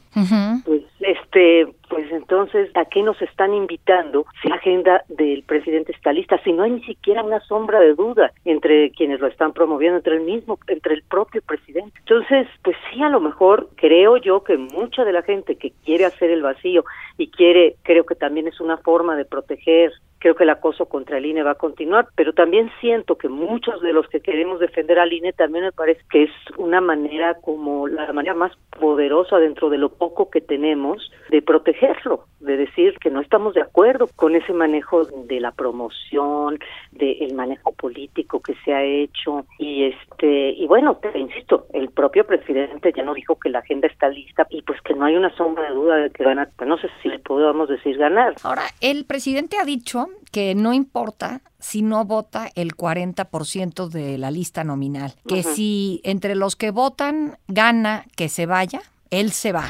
pues 0.64 0.83
este, 1.00 1.66
pues 1.88 2.11
entonces 2.12 2.71
a 2.75 2.85
qué 2.85 3.02
nos 3.02 3.21
están 3.23 3.54
invitando 3.54 4.26
si 4.42 4.49
la 4.49 4.57
agenda 4.57 5.04
del 5.09 5.42
presidente 5.42 5.92
está 5.92 6.12
lista, 6.12 6.40
si 6.42 6.52
no 6.52 6.62
hay 6.62 6.73
ni 6.73 6.85
siquiera 6.85 7.23
una 7.23 7.40
sombra 7.40 7.80
de 7.80 7.95
duda 7.95 8.33
entre 8.45 8.90
quienes 8.90 9.21
lo 9.21 9.26
están 9.26 9.52
promoviendo, 9.52 9.99
entre 9.99 10.16
el 10.16 10.23
mismo, 10.23 10.59
entre 10.66 10.95
el 10.95 11.02
propio 11.02 11.42
presidente. 11.42 11.99
Entonces, 12.00 12.47
pues 12.62 12.76
sí, 12.90 13.02
a 13.02 13.09
lo 13.09 13.21
mejor 13.21 13.69
creo 13.76 14.16
yo 14.19 14.45
que 14.45 14.57
mucha 14.57 15.04
de 15.04 15.12
la 15.12 15.23
gente 15.23 15.57
que 15.57 15.73
quiere 15.85 16.04
hacer 16.04 16.30
el 16.30 16.42
vacío 16.42 16.85
y 17.16 17.28
quiere, 17.30 17.76
creo 17.83 18.04
que 18.04 18.14
también 18.14 18.49
es 18.49 18.61
una 18.61 18.76
forma 18.78 19.16
de 19.16 19.25
proteger 19.25 19.92
creo 20.21 20.35
que 20.35 20.45
el 20.45 20.50
acoso 20.50 20.87
contra 20.87 21.19
el 21.19 21.27
INE 21.27 21.43
va 21.43 21.53
a 21.53 21.57
continuar, 21.57 22.09
pero 22.15 22.33
también 22.33 22.71
siento 22.81 23.17
que 23.17 23.29
muchos 23.29 23.81
de 23.81 23.93
los 23.93 24.07
que 24.09 24.21
queremos 24.21 24.61
defender 24.61 24.99
al 24.99 25.12
INE 25.12 25.33
también 25.33 25.65
me 25.65 25.73
parece 25.73 26.03
que 26.11 26.25
es 26.25 26.31
una 26.59 26.81
manera 26.81 27.35
como 27.41 27.89
la 27.89 28.12
manera 28.12 28.35
más 28.35 28.53
poderosa 28.79 29.39
dentro 29.39 29.71
de 29.71 29.79
lo 29.79 29.89
poco 29.89 30.31
que 30.31 30.41
tenemos 30.41 31.11
de 31.31 31.43
protegerlo. 31.43 32.27
de 32.41 32.57
decir 32.57 32.95
que 32.99 33.11
no 33.11 33.21
estamos 33.21 33.53
de 33.55 33.61
acuerdo 33.61 34.09
con 34.17 34.35
ese 34.35 34.53
manejo 34.55 35.05
de 35.05 35.41
la 35.41 35.53
promoción, 35.53 36.59
del 36.91 37.35
manejo 37.35 37.73
político 37.73 38.41
que 38.41 38.55
se 38.65 38.73
ha 38.73 38.83
hecho 38.83 39.45
y 39.59 39.85
este 39.85 40.50
y 40.53 40.67
bueno, 40.67 40.97
te 40.97 41.19
insisto, 41.19 41.67
el 41.73 41.91
propio 41.91 42.27
presidente 42.27 42.93
ya 42.97 43.03
no 43.03 43.15
dijo 43.15 43.39
que 43.39 43.50
la 43.50 43.61
agenda 43.61 43.89
está 43.89 44.09
lista 44.09 44.47
y 44.50 44.62
pues 44.62 44.81
que 44.83 44.95
no 44.95 45.05
hay 45.05 45.17
una 45.17 45.35
sombra 45.37 45.69
de 45.69 45.75
duda 45.75 45.97
de 45.97 46.11
que 46.11 46.25
van 46.25 46.39
a, 46.39 46.49
no 46.65 46.79
sé 46.79 46.89
si 47.03 47.09
le 47.09 47.19
podemos 47.19 47.69
decir 47.69 47.97
ganar. 47.99 48.35
Ahora, 48.43 48.62
el 48.81 49.05
presidente 49.05 49.59
ha 49.59 49.65
dicho 49.65 50.07
que 50.31 50.55
no 50.55 50.73
importa 50.73 51.43
si 51.59 51.83
no 51.83 52.05
vota 52.05 52.49
el 52.55 52.76
40% 52.76 53.88
de 53.88 54.19
la 54.19 54.31
lista 54.31 54.64
nominal, 54.64 55.14
que 55.26 55.43
si 55.43 56.00
entre 56.05 56.35
los 56.35 56.57
que 56.57 56.71
votan 56.71 57.38
gana 57.49 58.07
que 58.17 58.29
se 58.29 58.47
vaya, 58.47 58.83
él 59.11 59.33
se 59.33 59.52
va. 59.52 59.67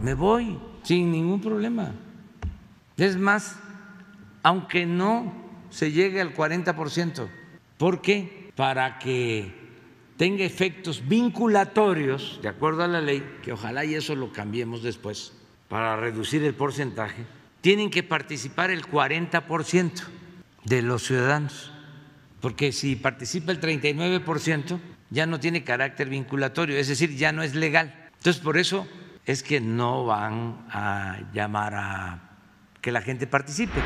Me 0.00 0.14
voy 0.14 0.58
sin 0.82 1.10
ningún 1.10 1.40
problema. 1.40 1.92
Es 2.96 3.16
más, 3.16 3.56
aunque 4.42 4.86
no 4.86 5.32
se 5.70 5.90
llegue 5.90 6.20
al 6.20 6.34
40%, 6.34 7.28
¿por 7.78 8.00
qué? 8.00 8.52
Para 8.54 8.98
que 8.98 9.52
tenga 10.16 10.44
efectos 10.44 11.06
vinculatorios, 11.08 12.38
de 12.42 12.48
acuerdo 12.48 12.84
a 12.84 12.88
la 12.88 13.00
ley, 13.00 13.38
que 13.42 13.52
ojalá 13.52 13.84
y 13.84 13.94
eso 13.94 14.14
lo 14.14 14.32
cambiemos 14.32 14.82
después, 14.82 15.32
para 15.68 15.96
reducir 15.96 16.44
el 16.44 16.54
porcentaje, 16.54 17.24
tienen 17.64 17.88
que 17.88 18.02
participar 18.02 18.70
el 18.70 18.82
40% 18.84 20.02
de 20.64 20.82
los 20.82 21.04
ciudadanos, 21.04 21.72
porque 22.42 22.72
si 22.72 22.94
participa 22.94 23.52
el 23.52 23.58
39% 23.58 24.78
ya 25.08 25.24
no 25.24 25.40
tiene 25.40 25.64
carácter 25.64 26.10
vinculatorio, 26.10 26.76
es 26.76 26.88
decir, 26.88 27.16
ya 27.16 27.32
no 27.32 27.42
es 27.42 27.54
legal. 27.54 28.10
Entonces, 28.18 28.42
por 28.42 28.58
eso 28.58 28.86
es 29.24 29.42
que 29.42 29.62
no 29.62 30.04
van 30.04 30.66
a 30.68 31.20
llamar 31.32 31.72
a 31.74 32.38
que 32.82 32.92
la 32.92 33.00
gente 33.00 33.26
participe. 33.26 33.80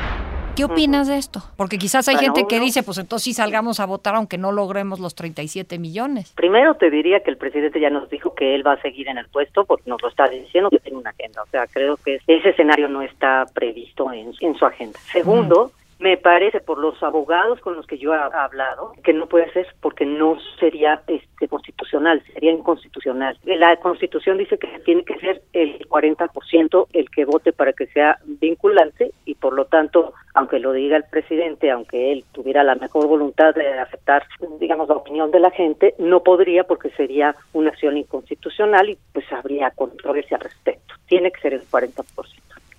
¿Qué 0.59 0.65
opinas 0.65 1.07
de 1.07 1.15
esto? 1.15 1.39
Porque 1.55 1.77
quizás 1.77 2.09
hay 2.09 2.17
gente 2.17 2.45
que 2.49 2.59
dice, 2.59 2.83
pues 2.83 2.97
entonces 2.97 3.23
sí 3.23 3.33
salgamos 3.33 3.79
a 3.79 3.85
votar 3.85 4.15
aunque 4.15 4.37
no 4.37 4.51
logremos 4.51 4.99
los 4.99 5.15
37 5.15 5.79
millones. 5.79 6.33
Primero 6.35 6.75
te 6.75 6.89
diría 6.89 7.21
que 7.21 7.31
el 7.31 7.37
presidente 7.37 7.79
ya 7.79 7.89
nos 7.89 8.09
dijo 8.09 8.35
que 8.35 8.55
él 8.55 8.67
va 8.67 8.73
a 8.73 8.81
seguir 8.81 9.07
en 9.07 9.17
el 9.17 9.29
puesto 9.29 9.63
porque 9.63 9.89
nos 9.89 10.01
lo 10.01 10.09
está 10.09 10.27
diciendo 10.27 10.69
que 10.69 10.79
tiene 10.79 10.97
una 10.97 11.11
agenda. 11.11 11.43
O 11.43 11.45
sea, 11.45 11.65
creo 11.67 11.95
que 11.95 12.19
ese 12.27 12.49
escenario 12.49 12.89
no 12.89 13.01
está 13.01 13.45
previsto 13.53 14.11
en, 14.11 14.33
su 14.33 14.65
agenda. 14.65 14.99
Segundo, 15.13 15.71
me 15.99 16.15
parece 16.15 16.61
por 16.61 16.77
los 16.77 17.01
abogados 17.03 17.59
con 17.59 17.75
los 17.75 17.85
que 17.85 17.97
yo 17.97 18.13
he 18.13 18.17
hablado 18.17 18.93
que 19.03 19.13
no 19.13 19.27
puede 19.27 19.51
ser 19.51 19.67
porque 19.81 20.05
no 20.05 20.37
sería 20.59 21.01
este 21.07 21.47
constitucional, 21.49 22.23
sería 22.33 22.51
inconstitucional. 22.51 23.37
La 23.43 23.75
Constitución 23.77 24.37
dice 24.37 24.57
que 24.57 24.67
tiene 24.85 25.03
que 25.03 25.19
ser 25.19 25.41
el 25.51 25.79
40% 25.87 26.87
el 26.93 27.09
que 27.09 27.25
vote 27.25 27.51
para 27.51 27.73
que 27.73 27.87
sea 27.87 28.17
vinculante 28.25 29.11
y 29.25 29.35
por 29.35 29.53
lo 29.53 29.65
tanto, 29.65 30.13
aunque 30.39 30.59
lo 30.59 30.71
diga 30.71 30.95
el 30.95 31.03
presidente, 31.03 31.69
aunque 31.69 32.13
él 32.13 32.23
tuviera 32.31 32.63
la 32.63 32.75
mejor 32.75 33.07
voluntad 33.07 33.53
de 33.53 33.77
aceptar, 33.77 34.23
digamos, 34.57 34.87
la 34.87 34.95
opinión 34.95 35.31
de 35.31 35.41
la 35.41 35.51
gente, 35.51 35.95
no 35.99 36.23
podría 36.23 36.63
porque 36.63 36.91
sería 36.91 37.35
una 37.51 37.71
acción 37.71 37.97
inconstitucional 37.97 38.89
y 38.89 38.97
pues 39.11 39.25
habría 39.33 39.69
controversia 39.71 40.37
al 40.37 40.43
respecto. 40.43 40.95
Tiene 41.07 41.31
que 41.31 41.41
ser 41.41 41.53
el 41.53 41.69
40% 41.69 42.03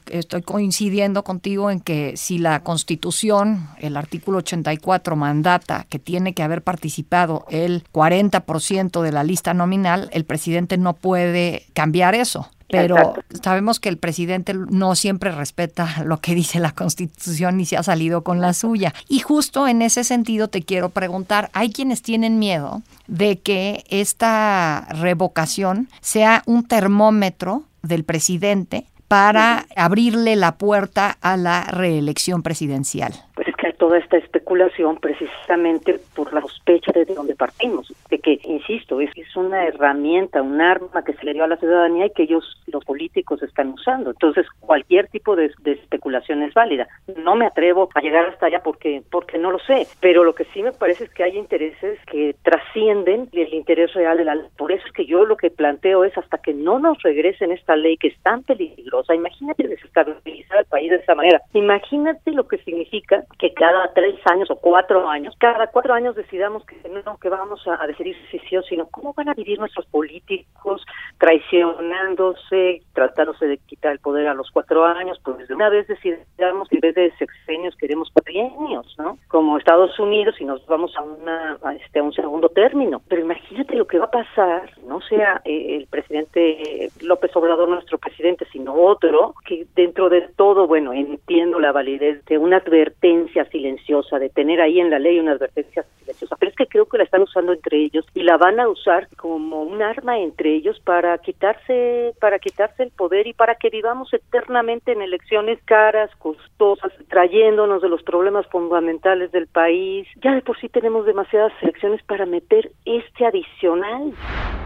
estoy 0.06 0.42
coincidiendo 0.42 1.22
contigo 1.22 1.70
en 1.70 1.78
que 1.78 2.16
si 2.16 2.38
la 2.38 2.64
Constitución, 2.64 3.68
el 3.78 3.96
artículo 3.96 4.38
84, 4.38 5.14
mandata 5.14 5.86
que 5.88 6.00
tiene 6.00 6.34
que 6.34 6.42
haber 6.42 6.62
participado 6.62 7.44
el 7.48 7.84
40% 7.92 9.02
de 9.02 9.12
la 9.12 9.22
lista 9.22 9.54
nominal, 9.54 10.10
el 10.12 10.24
presidente 10.24 10.78
no 10.78 10.94
puede 10.94 11.66
cambiar 11.74 12.16
eso 12.16 12.50
pero 12.70 13.14
sabemos 13.42 13.80
que 13.80 13.88
el 13.88 13.98
presidente 13.98 14.54
no 14.54 14.94
siempre 14.94 15.30
respeta 15.30 16.02
lo 16.04 16.18
que 16.18 16.34
dice 16.34 16.60
la 16.60 16.72
Constitución 16.72 17.60
y 17.60 17.66
se 17.66 17.76
ha 17.76 17.82
salido 17.82 18.22
con 18.22 18.40
la 18.40 18.52
suya. 18.52 18.94
Y 19.08 19.20
justo 19.20 19.66
en 19.66 19.82
ese 19.82 20.04
sentido 20.04 20.48
te 20.48 20.62
quiero 20.62 20.90
preguntar, 20.90 21.50
hay 21.52 21.72
quienes 21.72 22.02
tienen 22.02 22.38
miedo 22.38 22.82
de 23.06 23.38
que 23.38 23.84
esta 23.88 24.86
revocación 24.90 25.88
sea 26.00 26.42
un 26.46 26.66
termómetro 26.66 27.64
del 27.82 28.04
presidente 28.04 28.86
para 29.10 29.66
abrirle 29.74 30.36
la 30.36 30.56
puerta 30.56 31.18
a 31.20 31.36
la 31.36 31.64
reelección 31.64 32.44
presidencial? 32.44 33.12
Pues 33.34 33.48
toda 33.80 33.96
esta 33.96 34.18
especulación 34.18 34.98
precisamente 34.98 35.98
por 36.14 36.32
la 36.34 36.42
sospecha 36.42 36.92
de 36.92 37.06
donde 37.06 37.34
partimos, 37.34 37.90
de 38.10 38.18
que, 38.18 38.38
insisto, 38.44 39.00
es, 39.00 39.10
es 39.16 39.34
una 39.34 39.66
herramienta, 39.66 40.42
un 40.42 40.60
arma 40.60 41.02
que 41.02 41.14
se 41.14 41.24
le 41.24 41.32
dio 41.32 41.44
a 41.44 41.48
la 41.48 41.56
ciudadanía 41.56 42.06
y 42.06 42.10
que 42.10 42.24
ellos, 42.24 42.44
los 42.66 42.84
políticos, 42.84 43.42
están 43.42 43.70
usando. 43.70 44.10
Entonces, 44.10 44.46
cualquier 44.60 45.08
tipo 45.08 45.34
de, 45.34 45.50
especulación 45.64 46.42
es 46.42 46.52
válida. 46.52 46.88
No 47.16 47.36
me 47.36 47.46
atrevo 47.46 47.88
a 47.94 48.00
llegar 48.02 48.26
hasta 48.26 48.46
allá 48.46 48.62
porque, 48.62 49.02
porque 49.10 49.38
no 49.38 49.50
lo 49.50 49.58
sé, 49.60 49.86
pero 49.98 50.24
lo 50.24 50.34
que 50.34 50.44
sí 50.52 50.62
me 50.62 50.72
parece 50.72 51.04
es 51.04 51.10
que 51.10 51.24
hay 51.24 51.38
intereses 51.38 51.98
que 52.04 52.36
trascienden 52.42 53.30
el 53.32 53.54
interés 53.54 53.94
real 53.94 54.18
de 54.18 54.24
la 54.24 54.34
ley. 54.34 54.46
Por 54.58 54.72
eso 54.72 54.86
es 54.86 54.92
que 54.92 55.06
yo 55.06 55.24
lo 55.24 55.38
que 55.38 55.50
planteo 55.50 56.04
es 56.04 56.16
hasta 56.18 56.36
que 56.36 56.52
no 56.52 56.78
nos 56.78 57.02
regresen 57.02 57.50
esta 57.50 57.76
ley 57.76 57.96
que 57.96 58.08
es 58.08 58.18
tan 58.20 58.42
peligrosa, 58.42 59.14
imagínate 59.14 59.66
desestabilizar 59.66 60.58
al 60.58 60.66
país 60.66 60.90
de 60.90 60.96
esa 60.96 61.14
manera. 61.14 61.40
Imagínate 61.54 62.32
lo 62.32 62.46
que 62.46 62.58
significa 62.58 63.24
que 63.38 63.54
cada 63.54 63.69
tres 63.94 64.16
años 64.26 64.50
o 64.50 64.56
cuatro 64.56 65.08
años, 65.08 65.34
cada 65.38 65.66
cuatro 65.68 65.94
años 65.94 66.16
decidamos 66.16 66.64
que 66.64 66.76
no, 66.88 67.16
que 67.18 67.28
vamos 67.28 67.66
a, 67.66 67.86
decidir 67.86 68.16
si 68.30 68.38
sí. 68.38 68.56
¿Cómo 68.90 69.12
van 69.14 69.28
a 69.28 69.34
vivir 69.34 69.58
nuestros 69.58 69.86
políticos 69.86 70.84
traicionándose, 71.18 72.82
tratándose 72.92 73.46
de 73.46 73.58
quitar 73.58 73.92
el 73.92 73.98
poder 73.98 74.28
a 74.28 74.34
los 74.34 74.50
cuatro 74.50 74.84
años? 74.84 75.20
Pues 75.24 75.48
de 75.48 75.54
una 75.54 75.68
vez 75.68 75.86
decidamos 75.86 76.68
que 76.68 76.76
en 76.76 76.80
vez 76.80 76.94
de 76.94 77.12
sexenios 77.16 77.76
queremos 77.76 78.10
cuatrienios, 78.10 78.94
¿no? 78.98 79.18
Como 79.28 79.58
Estados 79.58 79.98
Unidos 79.98 80.36
y 80.40 80.44
nos 80.44 80.64
vamos 80.66 80.96
a, 80.96 81.02
una, 81.02 81.58
este, 81.80 82.00
a 82.00 82.02
un 82.02 82.12
segundo 82.12 82.48
término. 82.48 83.00
Pero 83.08 83.22
imagínate 83.22 83.76
lo 83.76 83.86
que 83.86 83.98
va 83.98 84.06
a 84.06 84.10
pasar, 84.10 84.70
no 84.86 85.00
sea 85.02 85.40
eh, 85.44 85.76
el 85.76 85.86
presidente 85.86 86.90
López 87.02 87.34
Obrador 87.36 87.68
nuestro 87.68 87.98
presidente, 87.98 88.46
sino 88.52 88.74
otro, 88.74 89.34
que 89.44 89.66
dentro 89.74 90.08
de 90.08 90.22
todo, 90.36 90.66
bueno, 90.66 90.92
entiendo 90.92 91.60
la 91.60 91.72
validez 91.72 92.24
de 92.26 92.38
una 92.38 92.58
advertencia 92.58 93.44
silenciosa, 93.60 94.18
de 94.18 94.30
tener 94.30 94.60
ahí 94.60 94.80
en 94.80 94.90
la 94.90 94.98
ley 94.98 95.18
una 95.18 95.32
advertencia 95.32 95.84
silenciosa, 95.98 96.36
pero 96.38 96.50
es 96.50 96.56
que 96.56 96.66
creo 96.66 96.86
que 96.86 96.98
la 96.98 97.04
están 97.04 97.22
usando 97.22 97.52
entre 97.52 97.84
ellos 97.84 98.06
y 98.14 98.22
la 98.22 98.38
van 98.38 98.58
a 98.58 98.68
usar 98.68 99.08
como 99.16 99.62
un 99.62 99.82
arma 99.82 100.18
entre 100.18 100.54
ellos 100.54 100.80
para 100.80 101.16
quitarse, 101.18 102.14
para 102.20 102.38
quitarse 102.38 102.82
el 102.82 102.90
poder 102.90 103.26
y 103.26 103.34
para 103.34 103.56
que 103.56 103.68
vivamos 103.68 104.12
eternamente 104.14 104.92
en 104.92 105.02
elecciones 105.02 105.58
caras, 105.64 106.10
costosas, 106.18 106.92
trayéndonos 107.08 107.82
de 107.82 107.88
los 107.88 108.02
problemas 108.02 108.46
fundamentales 108.46 109.30
del 109.32 109.46
país. 109.46 110.08
Ya 110.22 110.34
de 110.34 110.42
por 110.42 110.58
sí 110.58 110.68
tenemos 110.68 111.04
demasiadas 111.04 111.52
elecciones 111.60 112.02
para 112.04 112.24
meter 112.24 112.72
este 112.84 113.26
adicional. 113.26 114.12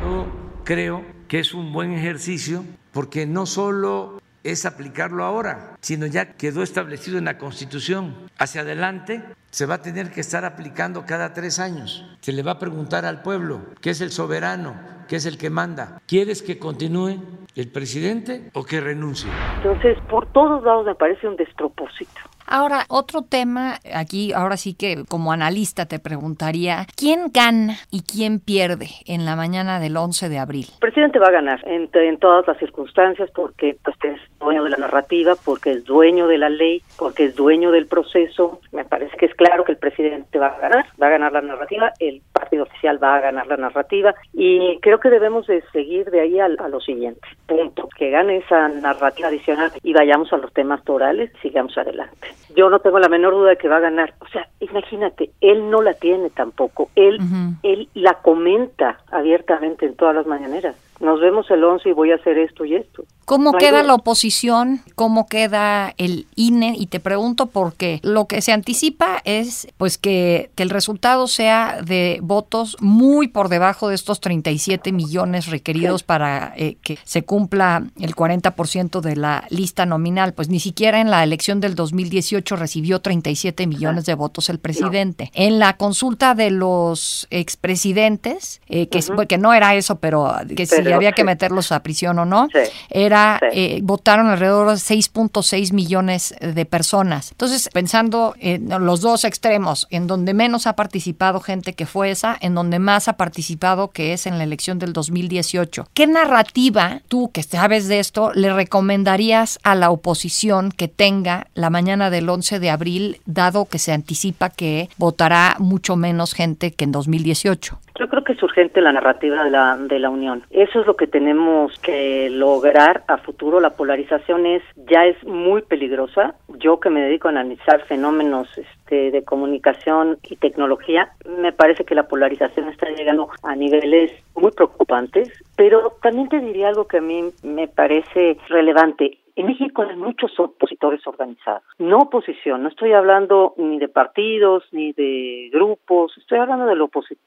Yo 0.02 0.26
creo 0.64 1.02
que 1.28 1.40
es 1.40 1.52
un 1.52 1.72
buen 1.72 1.92
ejercicio 1.92 2.62
porque 2.92 3.26
no 3.26 3.46
solo 3.46 4.18
es 4.44 4.66
aplicarlo 4.66 5.24
ahora, 5.24 5.76
sino 5.80 6.06
ya 6.06 6.34
quedó 6.34 6.62
establecido 6.62 7.18
en 7.18 7.24
la 7.24 7.38
Constitución. 7.38 8.14
Hacia 8.38 8.60
adelante 8.60 9.24
se 9.50 9.66
va 9.66 9.76
a 9.76 9.82
tener 9.82 10.10
que 10.10 10.20
estar 10.20 10.44
aplicando 10.44 11.06
cada 11.06 11.32
tres 11.32 11.58
años. 11.58 12.04
Se 12.20 12.32
le 12.32 12.42
va 12.42 12.52
a 12.52 12.58
preguntar 12.58 13.06
al 13.06 13.22
pueblo, 13.22 13.62
que 13.80 13.90
es 13.90 14.00
el 14.00 14.12
soberano, 14.12 14.93
que 15.08 15.16
es 15.16 15.26
el 15.26 15.38
que 15.38 15.50
manda. 15.50 16.00
¿Quieres 16.06 16.42
que 16.42 16.58
continúe 16.58 17.18
el 17.54 17.70
presidente 17.70 18.50
o 18.54 18.64
que 18.64 18.80
renuncie? 18.80 19.30
Entonces, 19.56 19.98
por 20.08 20.26
todos 20.32 20.62
lados 20.64 20.86
me 20.86 20.94
parece 20.94 21.28
un 21.28 21.36
despropósito. 21.36 22.20
Ahora, 22.46 22.84
otro 22.88 23.22
tema, 23.22 23.78
aquí 23.94 24.32
ahora 24.32 24.56
sí 24.56 24.74
que 24.74 25.04
como 25.08 25.32
analista 25.32 25.86
te 25.86 25.98
preguntaría, 25.98 26.86
¿quién 26.94 27.30
gana 27.32 27.76
y 27.90 28.02
quién 28.02 28.38
pierde 28.38 28.88
en 29.06 29.24
la 29.24 29.34
mañana 29.34 29.80
del 29.80 29.96
11 29.96 30.28
de 30.28 30.38
abril? 30.38 30.66
El 30.74 30.78
presidente 30.78 31.18
va 31.18 31.28
a 31.28 31.32
ganar 31.32 31.66
en, 31.66 31.88
en 31.92 32.18
todas 32.18 32.46
las 32.46 32.58
circunstancias 32.58 33.30
porque 33.34 33.78
pues, 33.82 33.96
es 34.02 34.20
dueño 34.38 34.64
de 34.64 34.70
la 34.70 34.76
narrativa, 34.76 35.34
porque 35.42 35.72
es 35.72 35.84
dueño 35.84 36.26
de 36.26 36.38
la 36.38 36.50
ley, 36.50 36.82
porque 36.98 37.24
es 37.24 37.34
dueño 37.34 37.70
del 37.70 37.86
proceso. 37.86 38.60
Me 38.72 38.84
parece 38.84 39.16
que 39.16 39.26
es 39.26 39.34
claro 39.34 39.64
que 39.64 39.72
el 39.72 39.78
presidente 39.78 40.38
va 40.38 40.48
a 40.48 40.58
ganar, 40.58 40.86
va 41.02 41.06
a 41.06 41.10
ganar 41.10 41.32
la 41.32 41.40
narrativa, 41.40 41.92
el 41.98 42.20
partido 42.54 42.64
oficial 42.64 43.02
va 43.02 43.16
a 43.16 43.20
ganar 43.20 43.46
la 43.46 43.56
narrativa 43.56 44.14
y 44.32 44.78
creo 44.80 45.00
que 45.00 45.10
debemos 45.10 45.46
de 45.46 45.62
seguir 45.72 46.10
de 46.10 46.20
ahí 46.20 46.38
a, 46.38 46.46
a 46.46 46.68
lo 46.68 46.80
siguiente. 46.80 47.26
Punto, 47.46 47.88
que 47.96 48.10
gane 48.10 48.38
esa 48.38 48.68
narrativa 48.68 49.28
adicional 49.28 49.72
y 49.82 49.92
vayamos 49.92 50.32
a 50.32 50.36
los 50.36 50.52
temas 50.52 50.82
torales, 50.84 51.30
sigamos 51.42 51.76
adelante 51.76 52.28
yo 52.56 52.70
no 52.70 52.78
tengo 52.78 52.98
la 52.98 53.08
menor 53.08 53.34
duda 53.34 53.50
de 53.50 53.56
que 53.56 53.68
va 53.68 53.76
a 53.76 53.80
ganar. 53.80 54.14
O 54.20 54.28
sea, 54.28 54.48
imagínate, 54.60 55.30
él 55.40 55.70
no 55.70 55.82
la 55.82 55.94
tiene 55.94 56.30
tampoco. 56.30 56.88
Él, 56.94 57.18
él 57.62 57.88
la 57.94 58.14
comenta 58.14 58.98
abiertamente 59.10 59.86
en 59.86 59.96
todas 59.96 60.14
las 60.14 60.26
mañaneras 60.26 60.76
nos 61.00 61.20
vemos 61.20 61.50
el 61.50 61.64
11 61.64 61.88
y 61.88 61.92
voy 61.92 62.12
a 62.12 62.16
hacer 62.16 62.38
esto 62.38 62.64
y 62.64 62.76
esto. 62.76 63.04
¿Cómo 63.24 63.52
queda 63.54 63.82
la 63.82 63.94
oposición? 63.94 64.80
¿Cómo 64.96 65.28
queda 65.28 65.94
el 65.96 66.26
INE? 66.36 66.74
Y 66.78 66.88
te 66.88 67.00
pregunto 67.00 67.46
porque 67.46 68.00
lo 68.02 68.26
que 68.26 68.42
se 68.42 68.52
anticipa 68.52 69.22
es 69.24 69.66
pues 69.78 69.96
que, 69.96 70.50
que 70.54 70.62
el 70.62 70.68
resultado 70.68 71.26
sea 71.26 71.80
de 71.82 72.18
voto 72.20 72.34
votos, 72.34 72.76
muy 72.80 73.28
por 73.28 73.48
debajo 73.48 73.88
de 73.88 73.94
estos 73.94 74.18
37 74.18 74.90
millones 74.90 75.46
requeridos 75.46 76.02
para 76.02 76.52
eh, 76.56 76.76
que 76.82 76.98
se 77.04 77.22
cumpla 77.22 77.84
el 78.00 78.16
40% 78.16 79.00
de 79.00 79.14
la 79.14 79.44
lista 79.50 79.86
nominal. 79.86 80.34
Pues 80.34 80.48
ni 80.48 80.58
siquiera 80.58 81.00
en 81.00 81.10
la 81.10 81.22
elección 81.22 81.60
del 81.60 81.76
2018 81.76 82.56
recibió 82.56 83.00
37 83.00 83.68
millones 83.68 84.04
de 84.04 84.14
votos 84.14 84.50
el 84.50 84.58
presidente. 84.58 85.30
En 85.32 85.60
la 85.60 85.76
consulta 85.76 86.34
de 86.34 86.50
los 86.50 87.28
expresidentes, 87.30 88.60
eh, 88.68 88.88
que, 88.88 89.00
que 89.28 89.38
no 89.38 89.54
era 89.54 89.76
eso, 89.76 90.00
pero 90.00 90.32
que 90.56 90.66
si 90.84 90.92
había 90.92 91.12
que 91.12 91.24
meterlos 91.24 91.72
a 91.72 91.82
prisión 91.82 92.18
o 92.18 92.24
no, 92.24 92.48
era 92.90 93.40
eh, 93.52 93.80
votaron 93.82 94.28
alrededor 94.28 94.68
de 94.68 94.74
6.6 94.74 95.72
millones 95.72 96.34
de 96.40 96.64
personas. 96.64 97.32
Entonces, 97.32 97.68
pensando 97.72 98.34
en 98.38 98.68
los 98.84 99.00
dos 99.00 99.24
extremos, 99.24 99.86
en 99.90 100.06
donde 100.06 100.34
menos 100.34 100.66
ha 100.66 100.74
participado 100.74 101.40
gente 101.40 101.72
que 101.72 101.86
fue 101.86 102.10
esa, 102.10 102.36
en 102.40 102.54
donde 102.54 102.78
más 102.78 103.08
ha 103.08 103.14
participado 103.14 103.90
que 103.90 104.12
es 104.12 104.26
en 104.26 104.38
la 104.38 104.44
elección 104.44 104.78
del 104.78 104.92
2018. 104.92 105.88
¿Qué 105.94 106.06
narrativa 106.06 107.02
tú 107.08 107.30
que 107.32 107.42
sabes 107.42 107.88
de 107.88 107.98
esto 107.98 108.32
le 108.34 108.52
recomendarías 108.52 109.58
a 109.62 109.74
la 109.74 109.90
oposición 109.90 110.70
que 110.70 110.88
tenga 110.88 111.48
la 111.54 111.70
mañana 111.70 112.10
del 112.10 112.28
11 112.28 112.60
de 112.60 112.70
abril, 112.70 113.20
dado 113.26 113.66
que 113.66 113.78
se 113.78 113.92
anticipa 113.92 114.50
que 114.50 114.88
votará 114.96 115.56
mucho 115.58 115.96
menos 115.96 116.34
gente 116.34 116.72
que 116.72 116.84
en 116.84 116.92
2018? 116.92 117.78
Yo 117.96 118.08
creo 118.08 118.24
que 118.24 118.32
es 118.32 118.42
urgente 118.42 118.80
la 118.80 118.92
narrativa 118.92 119.44
de 119.44 119.50
la, 119.50 119.76
de 119.76 120.00
la 120.00 120.10
Unión. 120.10 120.42
Eso 120.50 120.80
es 120.80 120.86
lo 120.86 120.96
que 120.96 121.06
tenemos 121.06 121.78
que 121.78 122.28
lograr 122.28 123.04
a 123.06 123.18
futuro. 123.18 123.60
La 123.60 123.70
polarización 123.70 124.46
es 124.46 124.62
ya 124.74 125.06
es 125.06 125.22
muy 125.24 125.62
peligrosa. 125.62 126.34
Yo 126.58 126.80
que 126.80 126.90
me 126.90 127.02
dedico 127.02 127.28
a 127.28 127.30
analizar 127.30 127.84
fenómenos 127.86 128.48
este, 128.58 129.12
de 129.12 129.22
comunicación 129.22 130.18
y 130.24 130.36
tecnología, 130.36 131.12
me 131.24 131.52
parece 131.52 131.84
que 131.84 131.94
la 131.94 132.08
polarización 132.08 132.68
está 132.68 132.88
llegando 132.90 133.28
a 133.44 133.54
niveles 133.54 134.10
muy 134.34 134.50
preocupantes. 134.50 135.30
Pero 135.56 135.96
también 136.02 136.28
te 136.28 136.40
diría 136.40 136.68
algo 136.68 136.88
que 136.88 136.98
a 136.98 137.02
mí 137.02 137.30
me 137.44 137.68
parece 137.68 138.36
relevante. 138.48 139.18
En 139.36 139.46
México 139.46 139.82
hay 139.82 139.96
muchos 139.96 140.38
opositores 140.38 141.04
organizados, 141.06 141.64
no 141.78 141.98
oposición, 141.98 142.62
no 142.62 142.68
estoy 142.68 142.92
hablando 142.92 143.54
ni 143.56 143.78
de 143.78 143.88
partidos 143.88 144.62
ni 144.70 144.92
de 144.92 145.50
grupos, 145.52 146.16
estoy 146.18 146.38
hablando 146.38 146.66
de, 146.66 146.76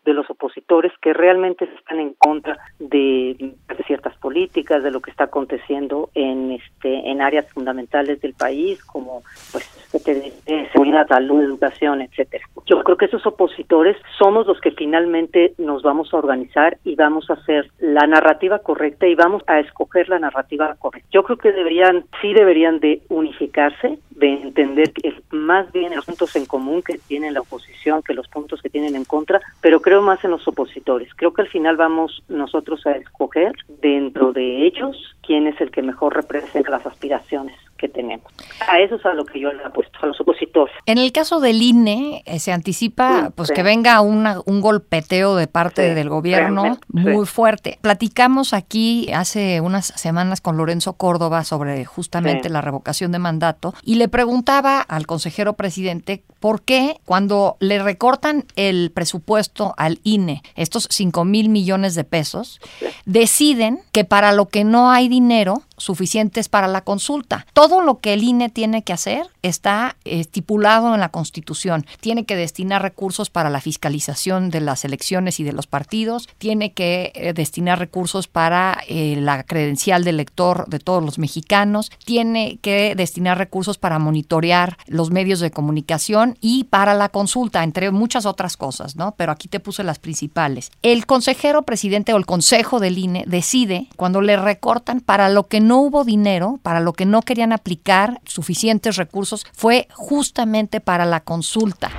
de 0.05 0.13
los 0.13 0.29
opositores 0.29 0.93
que 1.01 1.13
realmente 1.13 1.65
están 1.77 1.99
en 1.99 2.13
contra 2.13 2.57
de, 2.79 3.55
ciertas 3.85 4.17
políticas, 4.17 4.83
de 4.83 4.91
lo 4.91 5.01
que 5.01 5.11
está 5.11 5.25
aconteciendo 5.25 6.09
en 6.13 6.53
este 6.53 7.09
en 7.09 7.21
áreas 7.21 7.51
fundamentales 7.51 8.21
del 8.21 8.33
país 8.33 8.83
como 8.85 9.21
pues 9.51 9.86
seguridad, 9.99 11.07
salud, 11.07 11.41
educación, 11.41 12.01
etcétera. 12.01 12.45
Yo 12.65 12.83
creo 12.83 12.97
que 12.97 13.05
esos 13.05 13.25
opositores 13.25 13.97
somos 14.17 14.47
los 14.47 14.59
que 14.59 14.71
finalmente 14.71 15.53
nos 15.57 15.83
vamos 15.83 16.13
a 16.13 16.17
organizar 16.17 16.77
y 16.83 16.95
vamos 16.95 17.29
a 17.29 17.33
hacer 17.33 17.71
la 17.79 18.05
narrativa 18.07 18.59
correcta 18.59 19.07
y 19.07 19.15
vamos 19.15 19.43
a 19.47 19.59
escoger 19.59 20.09
la 20.09 20.19
narrativa 20.19 20.75
correcta. 20.79 21.07
Yo 21.11 21.23
creo 21.23 21.37
que 21.37 21.51
deberían 21.51 22.05
sí 22.21 22.33
deberían 22.33 22.79
de 22.79 23.01
unificarse, 23.09 23.99
de 24.11 24.33
entender 24.33 24.91
que 24.91 25.13
más 25.31 25.71
bien 25.71 25.95
los 25.95 26.05
puntos 26.05 26.35
en 26.35 26.45
común 26.45 26.81
que 26.81 26.97
tiene 26.97 27.31
la 27.31 27.41
oposición 27.41 28.01
que 28.03 28.13
los 28.13 28.27
puntos 28.27 28.61
que 28.61 28.69
tienen 28.69 28.95
en 28.95 29.05
contra, 29.05 29.39
pero 29.61 29.81
creo 29.81 30.01
más 30.01 30.23
en 30.23 30.31
los 30.31 30.47
opositores. 30.47 31.09
Creo 31.15 31.33
que 31.33 31.43
al 31.43 31.47
final 31.47 31.77
vamos 31.77 32.23
nosotros 32.27 32.85
a 32.85 32.91
escoger 32.91 33.53
dentro 33.81 34.33
de 34.33 34.65
ellos 34.65 35.15
quién 35.25 35.47
es 35.47 35.59
el 35.61 35.71
que 35.71 35.81
mejor 35.81 36.15
representa 36.15 36.71
las 36.71 36.85
aspiraciones 36.85 37.55
que 37.77 37.87
tenemos. 37.87 38.31
A 38.67 38.79
eso 38.79 38.95
es 38.95 39.05
a 39.05 39.13
lo 39.13 39.25
que 39.25 39.39
yo 39.39 39.51
le 39.53 39.63
apuesto, 39.63 39.96
a 40.07 40.11
los 40.11 40.21
opositores. 40.21 40.75
En 40.85 40.97
el 40.97 41.11
caso 41.11 41.39
del 41.39 41.61
INE, 41.61 42.23
eh, 42.25 42.39
se 42.39 42.51
anticipa 42.51 43.31
pues 43.35 43.51
que 43.51 43.63
venga 43.63 44.01
una, 44.01 44.41
un 44.45 44.61
golpeteo 44.61 45.35
de 45.35 45.47
parte 45.47 45.93
del 45.93 46.09
gobierno 46.09 46.79
muy 46.89 47.25
fuerte. 47.25 47.79
Platicamos 47.81 48.53
aquí 48.53 49.11
hace 49.13 49.61
unas 49.61 49.87
semanas 49.87 50.41
con 50.41 50.57
Lorenzo 50.57 50.93
Córdoba 50.93 51.43
sobre 51.43 51.85
justamente 51.85 52.49
la 52.49 52.61
revocación 52.61 53.11
de 53.11 53.19
mandato 53.19 53.73
y 53.83 53.95
le 53.95 54.07
preguntaba 54.07 54.81
al 54.81 55.05
consejero 55.05 55.53
presidente 55.53 56.23
por 56.39 56.61
qué 56.61 56.99
cuando 57.05 57.57
le 57.59 57.81
recortan 57.81 58.45
el 58.55 58.91
presupuesto 58.91 59.73
al 59.77 59.99
INE, 60.03 60.43
estos 60.55 60.87
5 60.89 61.25
mil 61.25 61.49
millones 61.49 61.95
de 61.95 62.03
pesos, 62.03 62.59
deciden 63.05 63.79
que 63.91 64.03
para 64.03 64.31
lo 64.31 64.47
que 64.47 64.63
no 64.63 64.91
hay 64.91 65.09
dinero, 65.09 65.63
suficientes 65.77 66.49
para 66.49 66.67
la 66.67 66.81
consulta. 66.81 67.45
Todo 67.53 67.81
lo 67.81 67.99
que 67.99 68.13
el 68.13 68.23
INE 68.23 68.49
tiene 68.49 68.83
que 68.83 68.93
hacer 68.93 69.27
está 69.41 69.95
estipulado 70.05 70.93
en 70.93 70.99
la 70.99 71.09
Constitución. 71.09 71.85
Tiene 71.99 72.25
que 72.25 72.35
destinar 72.35 72.81
recursos 72.81 73.29
para 73.29 73.49
la 73.49 73.61
fiscalización 73.61 74.49
de 74.49 74.61
las 74.61 74.85
elecciones 74.85 75.39
y 75.39 75.43
de 75.43 75.53
los 75.53 75.67
partidos, 75.67 76.29
tiene 76.37 76.73
que 76.73 77.11
eh, 77.15 77.33
destinar 77.33 77.79
recursos 77.79 78.27
para 78.27 78.79
eh, 78.87 79.15
la 79.19 79.43
credencial 79.43 80.03
de 80.03 80.11
elector 80.11 80.67
de 80.67 80.79
todos 80.79 81.03
los 81.03 81.19
mexicanos, 81.19 81.91
tiene 82.05 82.59
que 82.61 82.95
destinar 82.95 83.37
recursos 83.37 83.77
para 83.77 83.99
monitorear 83.99 84.77
los 84.87 85.11
medios 85.11 85.39
de 85.39 85.51
comunicación 85.51 86.37
y 86.41 86.65
para 86.65 86.93
la 86.93 87.09
consulta, 87.09 87.63
entre 87.63 87.91
muchas 87.91 88.25
otras 88.25 88.57
cosas, 88.57 88.95
¿no? 88.95 89.15
Pero 89.17 89.31
aquí 89.31 89.47
te 89.47 89.59
puse 89.59 89.83
las 89.83 89.99
principales. 89.99 90.71
El 90.81 91.05
consejero 91.05 91.63
presidente 91.63 92.13
o 92.13 92.17
el 92.17 92.25
consejo 92.25 92.79
del 92.79 92.97
INE 92.97 93.23
decide 93.27 93.87
cuando 93.95 94.21
le 94.21 94.37
recortan 94.37 95.01
para 95.01 95.29
lo 95.29 95.47
que 95.47 95.59
no 95.59 95.79
hubo 95.79 96.03
dinero, 96.03 96.59
para 96.63 96.79
lo 96.79 96.93
que 96.93 97.05
no 97.05 97.21
querían 97.21 97.53
aplicar 97.53 98.21
suficientes 98.25 98.95
recursos, 98.95 99.45
fue 99.53 99.86
justamente 99.93 100.79
para 100.81 101.05
la 101.05 101.21
consulta. 101.21 101.89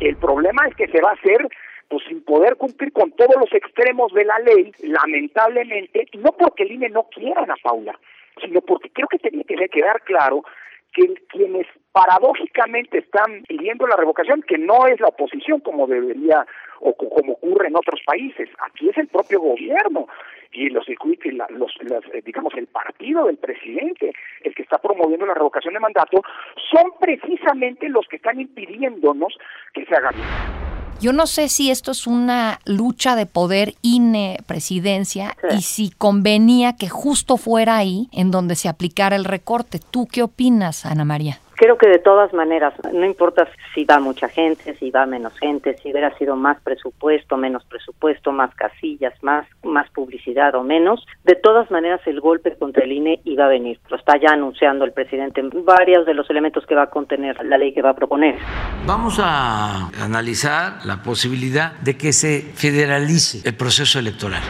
El 0.00 0.16
problema 0.16 0.66
es 0.68 0.74
que 0.76 0.88
se 0.88 1.00
va 1.00 1.10
a 1.10 1.14
hacer 1.14 1.48
pues 1.88 2.02
sin 2.08 2.22
poder 2.24 2.56
cumplir 2.56 2.92
con 2.92 3.12
todos 3.12 3.36
los 3.38 3.52
extremos 3.52 4.12
de 4.12 4.24
la 4.24 4.38
ley, 4.40 4.72
lamentablemente, 4.82 6.08
no 6.14 6.32
porque 6.32 6.64
el 6.64 6.72
INE 6.72 6.88
no 6.88 7.04
quiera, 7.04 7.42
Ana 7.42 7.54
Paula, 7.62 7.98
sino 8.42 8.60
porque 8.62 8.90
creo 8.90 9.06
que 9.08 9.18
tiene 9.18 9.44
que 9.44 9.68
quedar 9.68 10.00
claro 10.02 10.42
que 10.92 11.14
quienes 11.28 11.66
paradójicamente 11.92 12.98
están 12.98 13.42
pidiendo 13.48 13.86
la 13.86 13.96
revocación, 13.96 14.42
que 14.42 14.58
no 14.58 14.86
es 14.86 15.00
la 15.00 15.08
oposición 15.08 15.60
como 15.60 15.86
debería 15.86 16.46
o 16.80 16.94
como 16.94 17.34
ocurre 17.34 17.68
en 17.68 17.76
otros 17.76 18.00
países, 18.04 18.48
aquí 18.66 18.88
es 18.88 18.98
el 18.98 19.08
propio 19.08 19.40
gobierno 19.40 20.06
y 20.54 20.70
los, 20.70 20.86
los, 20.88 21.72
eh, 22.12 22.22
digamos 22.24 22.54
el 22.56 22.66
partido 22.68 23.26
del 23.26 23.36
presidente, 23.36 24.12
el 24.42 24.54
que 24.54 24.62
está 24.62 24.78
promoviendo 24.78 25.26
la 25.26 25.34
revocación 25.34 25.74
de 25.74 25.80
mandato, 25.80 26.22
son 26.70 26.92
precisamente 27.00 27.88
los 27.88 28.06
que 28.06 28.16
están 28.16 28.40
impidiéndonos 28.40 29.36
que 29.72 29.84
se 29.84 29.94
haga 29.94 30.10
bien. 30.10 30.26
Yo 31.00 31.12
no 31.12 31.26
sé 31.26 31.48
si 31.48 31.70
esto 31.70 31.90
es 31.90 32.06
una 32.06 32.60
lucha 32.64 33.16
de 33.16 33.26
poder 33.26 33.74
INE 33.82 34.38
presidencia 34.46 35.36
y 35.50 35.62
si 35.62 35.90
convenía 35.90 36.76
que 36.76 36.88
justo 36.88 37.36
fuera 37.36 37.76
ahí 37.76 38.08
en 38.12 38.30
donde 38.30 38.54
se 38.54 38.68
aplicara 38.68 39.16
el 39.16 39.24
recorte. 39.24 39.80
¿Tú 39.90 40.06
qué 40.10 40.22
opinas, 40.22 40.86
Ana 40.86 41.04
María? 41.04 41.40
Creo 41.56 41.78
que 41.78 41.88
de 41.88 41.98
todas 41.98 42.32
maneras, 42.32 42.74
no 42.92 43.04
importa 43.04 43.48
si 43.74 43.84
va 43.84 44.00
mucha 44.00 44.28
gente, 44.28 44.74
si 44.76 44.90
va 44.90 45.06
menos 45.06 45.38
gente, 45.38 45.76
si 45.78 45.90
hubiera 45.90 46.16
sido 46.18 46.36
más 46.36 46.60
presupuesto, 46.62 47.36
menos 47.36 47.64
presupuesto, 47.64 48.32
más 48.32 48.54
casillas, 48.54 49.14
más, 49.22 49.46
más 49.62 49.88
publicidad 49.90 50.54
o 50.54 50.62
menos, 50.62 51.06
de 51.24 51.34
todas 51.36 51.70
maneras 51.70 52.00
el 52.06 52.20
golpe 52.20 52.56
contra 52.56 52.84
el 52.84 52.92
INE 52.92 53.20
iba 53.24 53.44
a 53.46 53.48
venir. 53.48 53.78
Lo 53.88 53.96
está 53.96 54.18
ya 54.18 54.30
anunciando 54.32 54.84
el 54.84 54.92
presidente 54.92 55.40
en 55.40 55.50
varios 55.64 56.06
de 56.06 56.14
los 56.14 56.28
elementos 56.30 56.66
que 56.66 56.74
va 56.74 56.84
a 56.84 56.90
contener 56.90 57.44
la 57.44 57.58
ley 57.58 57.72
que 57.72 57.82
va 57.82 57.90
a 57.90 57.94
proponer. 57.94 58.36
Vamos 58.86 59.20
a 59.22 59.88
analizar 60.02 60.84
la 60.84 61.02
posibilidad 61.02 61.72
de 61.80 61.96
que 61.96 62.12
se 62.12 62.40
federalice 62.54 63.48
el 63.48 63.56
proceso 63.56 63.98
electoral. 63.98 64.42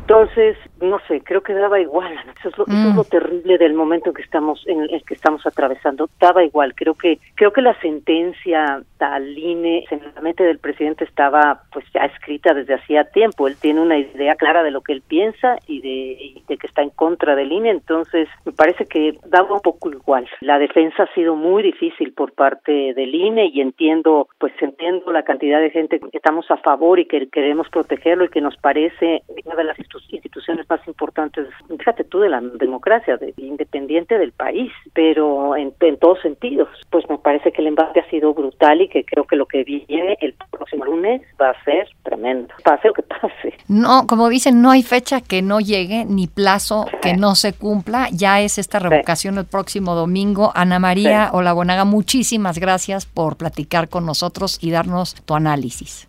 Entonces, 0.00 0.56
no 0.82 0.98
sé, 1.06 1.22
creo 1.24 1.42
que 1.42 1.54
daba 1.54 1.80
igual. 1.80 2.12
Eso 2.38 2.48
es 2.48 2.58
lo, 2.58 2.64
mm. 2.66 3.04
terrible 3.08 3.58
del 3.58 3.74
momento 3.74 4.12
que 4.12 4.22
estamos 4.22 4.62
en 4.66 4.82
el 4.82 5.02
que 5.04 5.14
estamos 5.14 5.46
atravesando. 5.46 6.08
Daba 6.20 6.44
igual. 6.44 6.74
Creo 6.74 6.94
que 6.94 7.18
creo 7.34 7.52
que 7.52 7.62
la 7.62 7.78
sentencia 7.80 8.82
tal 8.98 9.36
INE 9.36 9.84
en 9.90 10.00
la 10.14 10.20
mente 10.20 10.44
del 10.44 10.58
presidente 10.58 11.04
estaba 11.04 11.62
pues 11.72 11.84
ya 11.94 12.04
escrita 12.04 12.52
desde 12.54 12.74
hacía 12.74 13.04
tiempo. 13.04 13.46
Él 13.46 13.56
tiene 13.60 13.80
una 13.80 13.98
idea 13.98 14.34
clara 14.34 14.62
de 14.62 14.70
lo 14.70 14.80
que 14.80 14.92
él 14.92 15.02
piensa 15.06 15.56
y 15.66 15.80
de, 15.80 16.42
de 16.48 16.56
que 16.56 16.66
está 16.66 16.82
en 16.82 16.90
contra 16.90 17.34
del 17.36 17.52
INE. 17.52 17.70
Entonces, 17.70 18.28
me 18.44 18.52
parece 18.52 18.86
que 18.86 19.18
daba 19.26 19.54
un 19.54 19.60
poco 19.60 19.90
igual. 19.90 20.28
La 20.40 20.58
defensa 20.58 21.04
ha 21.04 21.14
sido 21.14 21.36
muy 21.36 21.62
difícil 21.62 22.12
por 22.12 22.32
parte 22.32 22.94
del 22.94 23.14
INE 23.14 23.50
y 23.52 23.60
entiendo, 23.60 24.28
pues 24.38 24.52
entiendo 24.60 25.12
la 25.12 25.22
cantidad 25.22 25.60
de 25.60 25.70
gente 25.70 26.00
que 26.00 26.16
estamos 26.16 26.50
a 26.50 26.56
favor 26.56 26.98
y 26.98 27.06
que 27.06 27.28
queremos 27.28 27.68
protegerlo 27.68 28.24
y 28.24 28.28
que 28.28 28.40
nos 28.40 28.56
parece 28.56 29.22
una 29.44 29.54
de 29.54 29.64
las 29.64 29.78
instituciones 29.78 30.66
más 30.72 30.86
importantes, 30.88 31.48
fíjate 31.68 32.04
tú, 32.04 32.20
de 32.20 32.28
la 32.28 32.40
democracia, 32.40 33.16
de, 33.16 33.34
independiente 33.36 34.18
del 34.18 34.32
país, 34.32 34.72
pero 34.94 35.56
en, 35.56 35.72
en 35.80 35.98
todos 35.98 36.20
sentidos. 36.20 36.68
Pues 36.90 37.08
me 37.08 37.18
parece 37.18 37.52
que 37.52 37.60
el 37.60 37.68
embate 37.68 38.00
ha 38.00 38.10
sido 38.10 38.32
brutal 38.32 38.80
y 38.80 38.88
que 38.88 39.04
creo 39.04 39.24
que 39.24 39.36
lo 39.36 39.46
que 39.46 39.64
viene 39.64 40.16
el 40.20 40.34
próximo 40.50 40.84
lunes 40.84 41.22
va 41.40 41.50
a 41.50 41.64
ser 41.64 41.88
tremendo, 42.02 42.54
pase 42.64 42.88
lo 42.88 42.94
que 42.94 43.02
pase. 43.02 43.54
No, 43.68 44.06
como 44.06 44.28
dicen, 44.28 44.62
no 44.62 44.70
hay 44.70 44.82
fecha 44.82 45.20
que 45.20 45.42
no 45.42 45.60
llegue, 45.60 46.04
ni 46.04 46.26
plazo 46.26 46.86
que 47.02 47.16
no 47.16 47.34
se 47.34 47.52
cumpla. 47.52 48.08
Ya 48.12 48.40
es 48.40 48.58
esta 48.58 48.78
revocación 48.78 49.38
el 49.38 49.44
próximo 49.44 49.94
domingo. 49.94 50.52
Ana 50.54 50.78
María 50.78 51.30
Olabonaga, 51.32 51.84
muchísimas 51.84 52.58
gracias 52.58 53.06
por 53.06 53.36
platicar 53.36 53.88
con 53.88 54.06
nosotros 54.06 54.58
y 54.60 54.70
darnos 54.70 55.14
tu 55.24 55.34
análisis. 55.34 56.08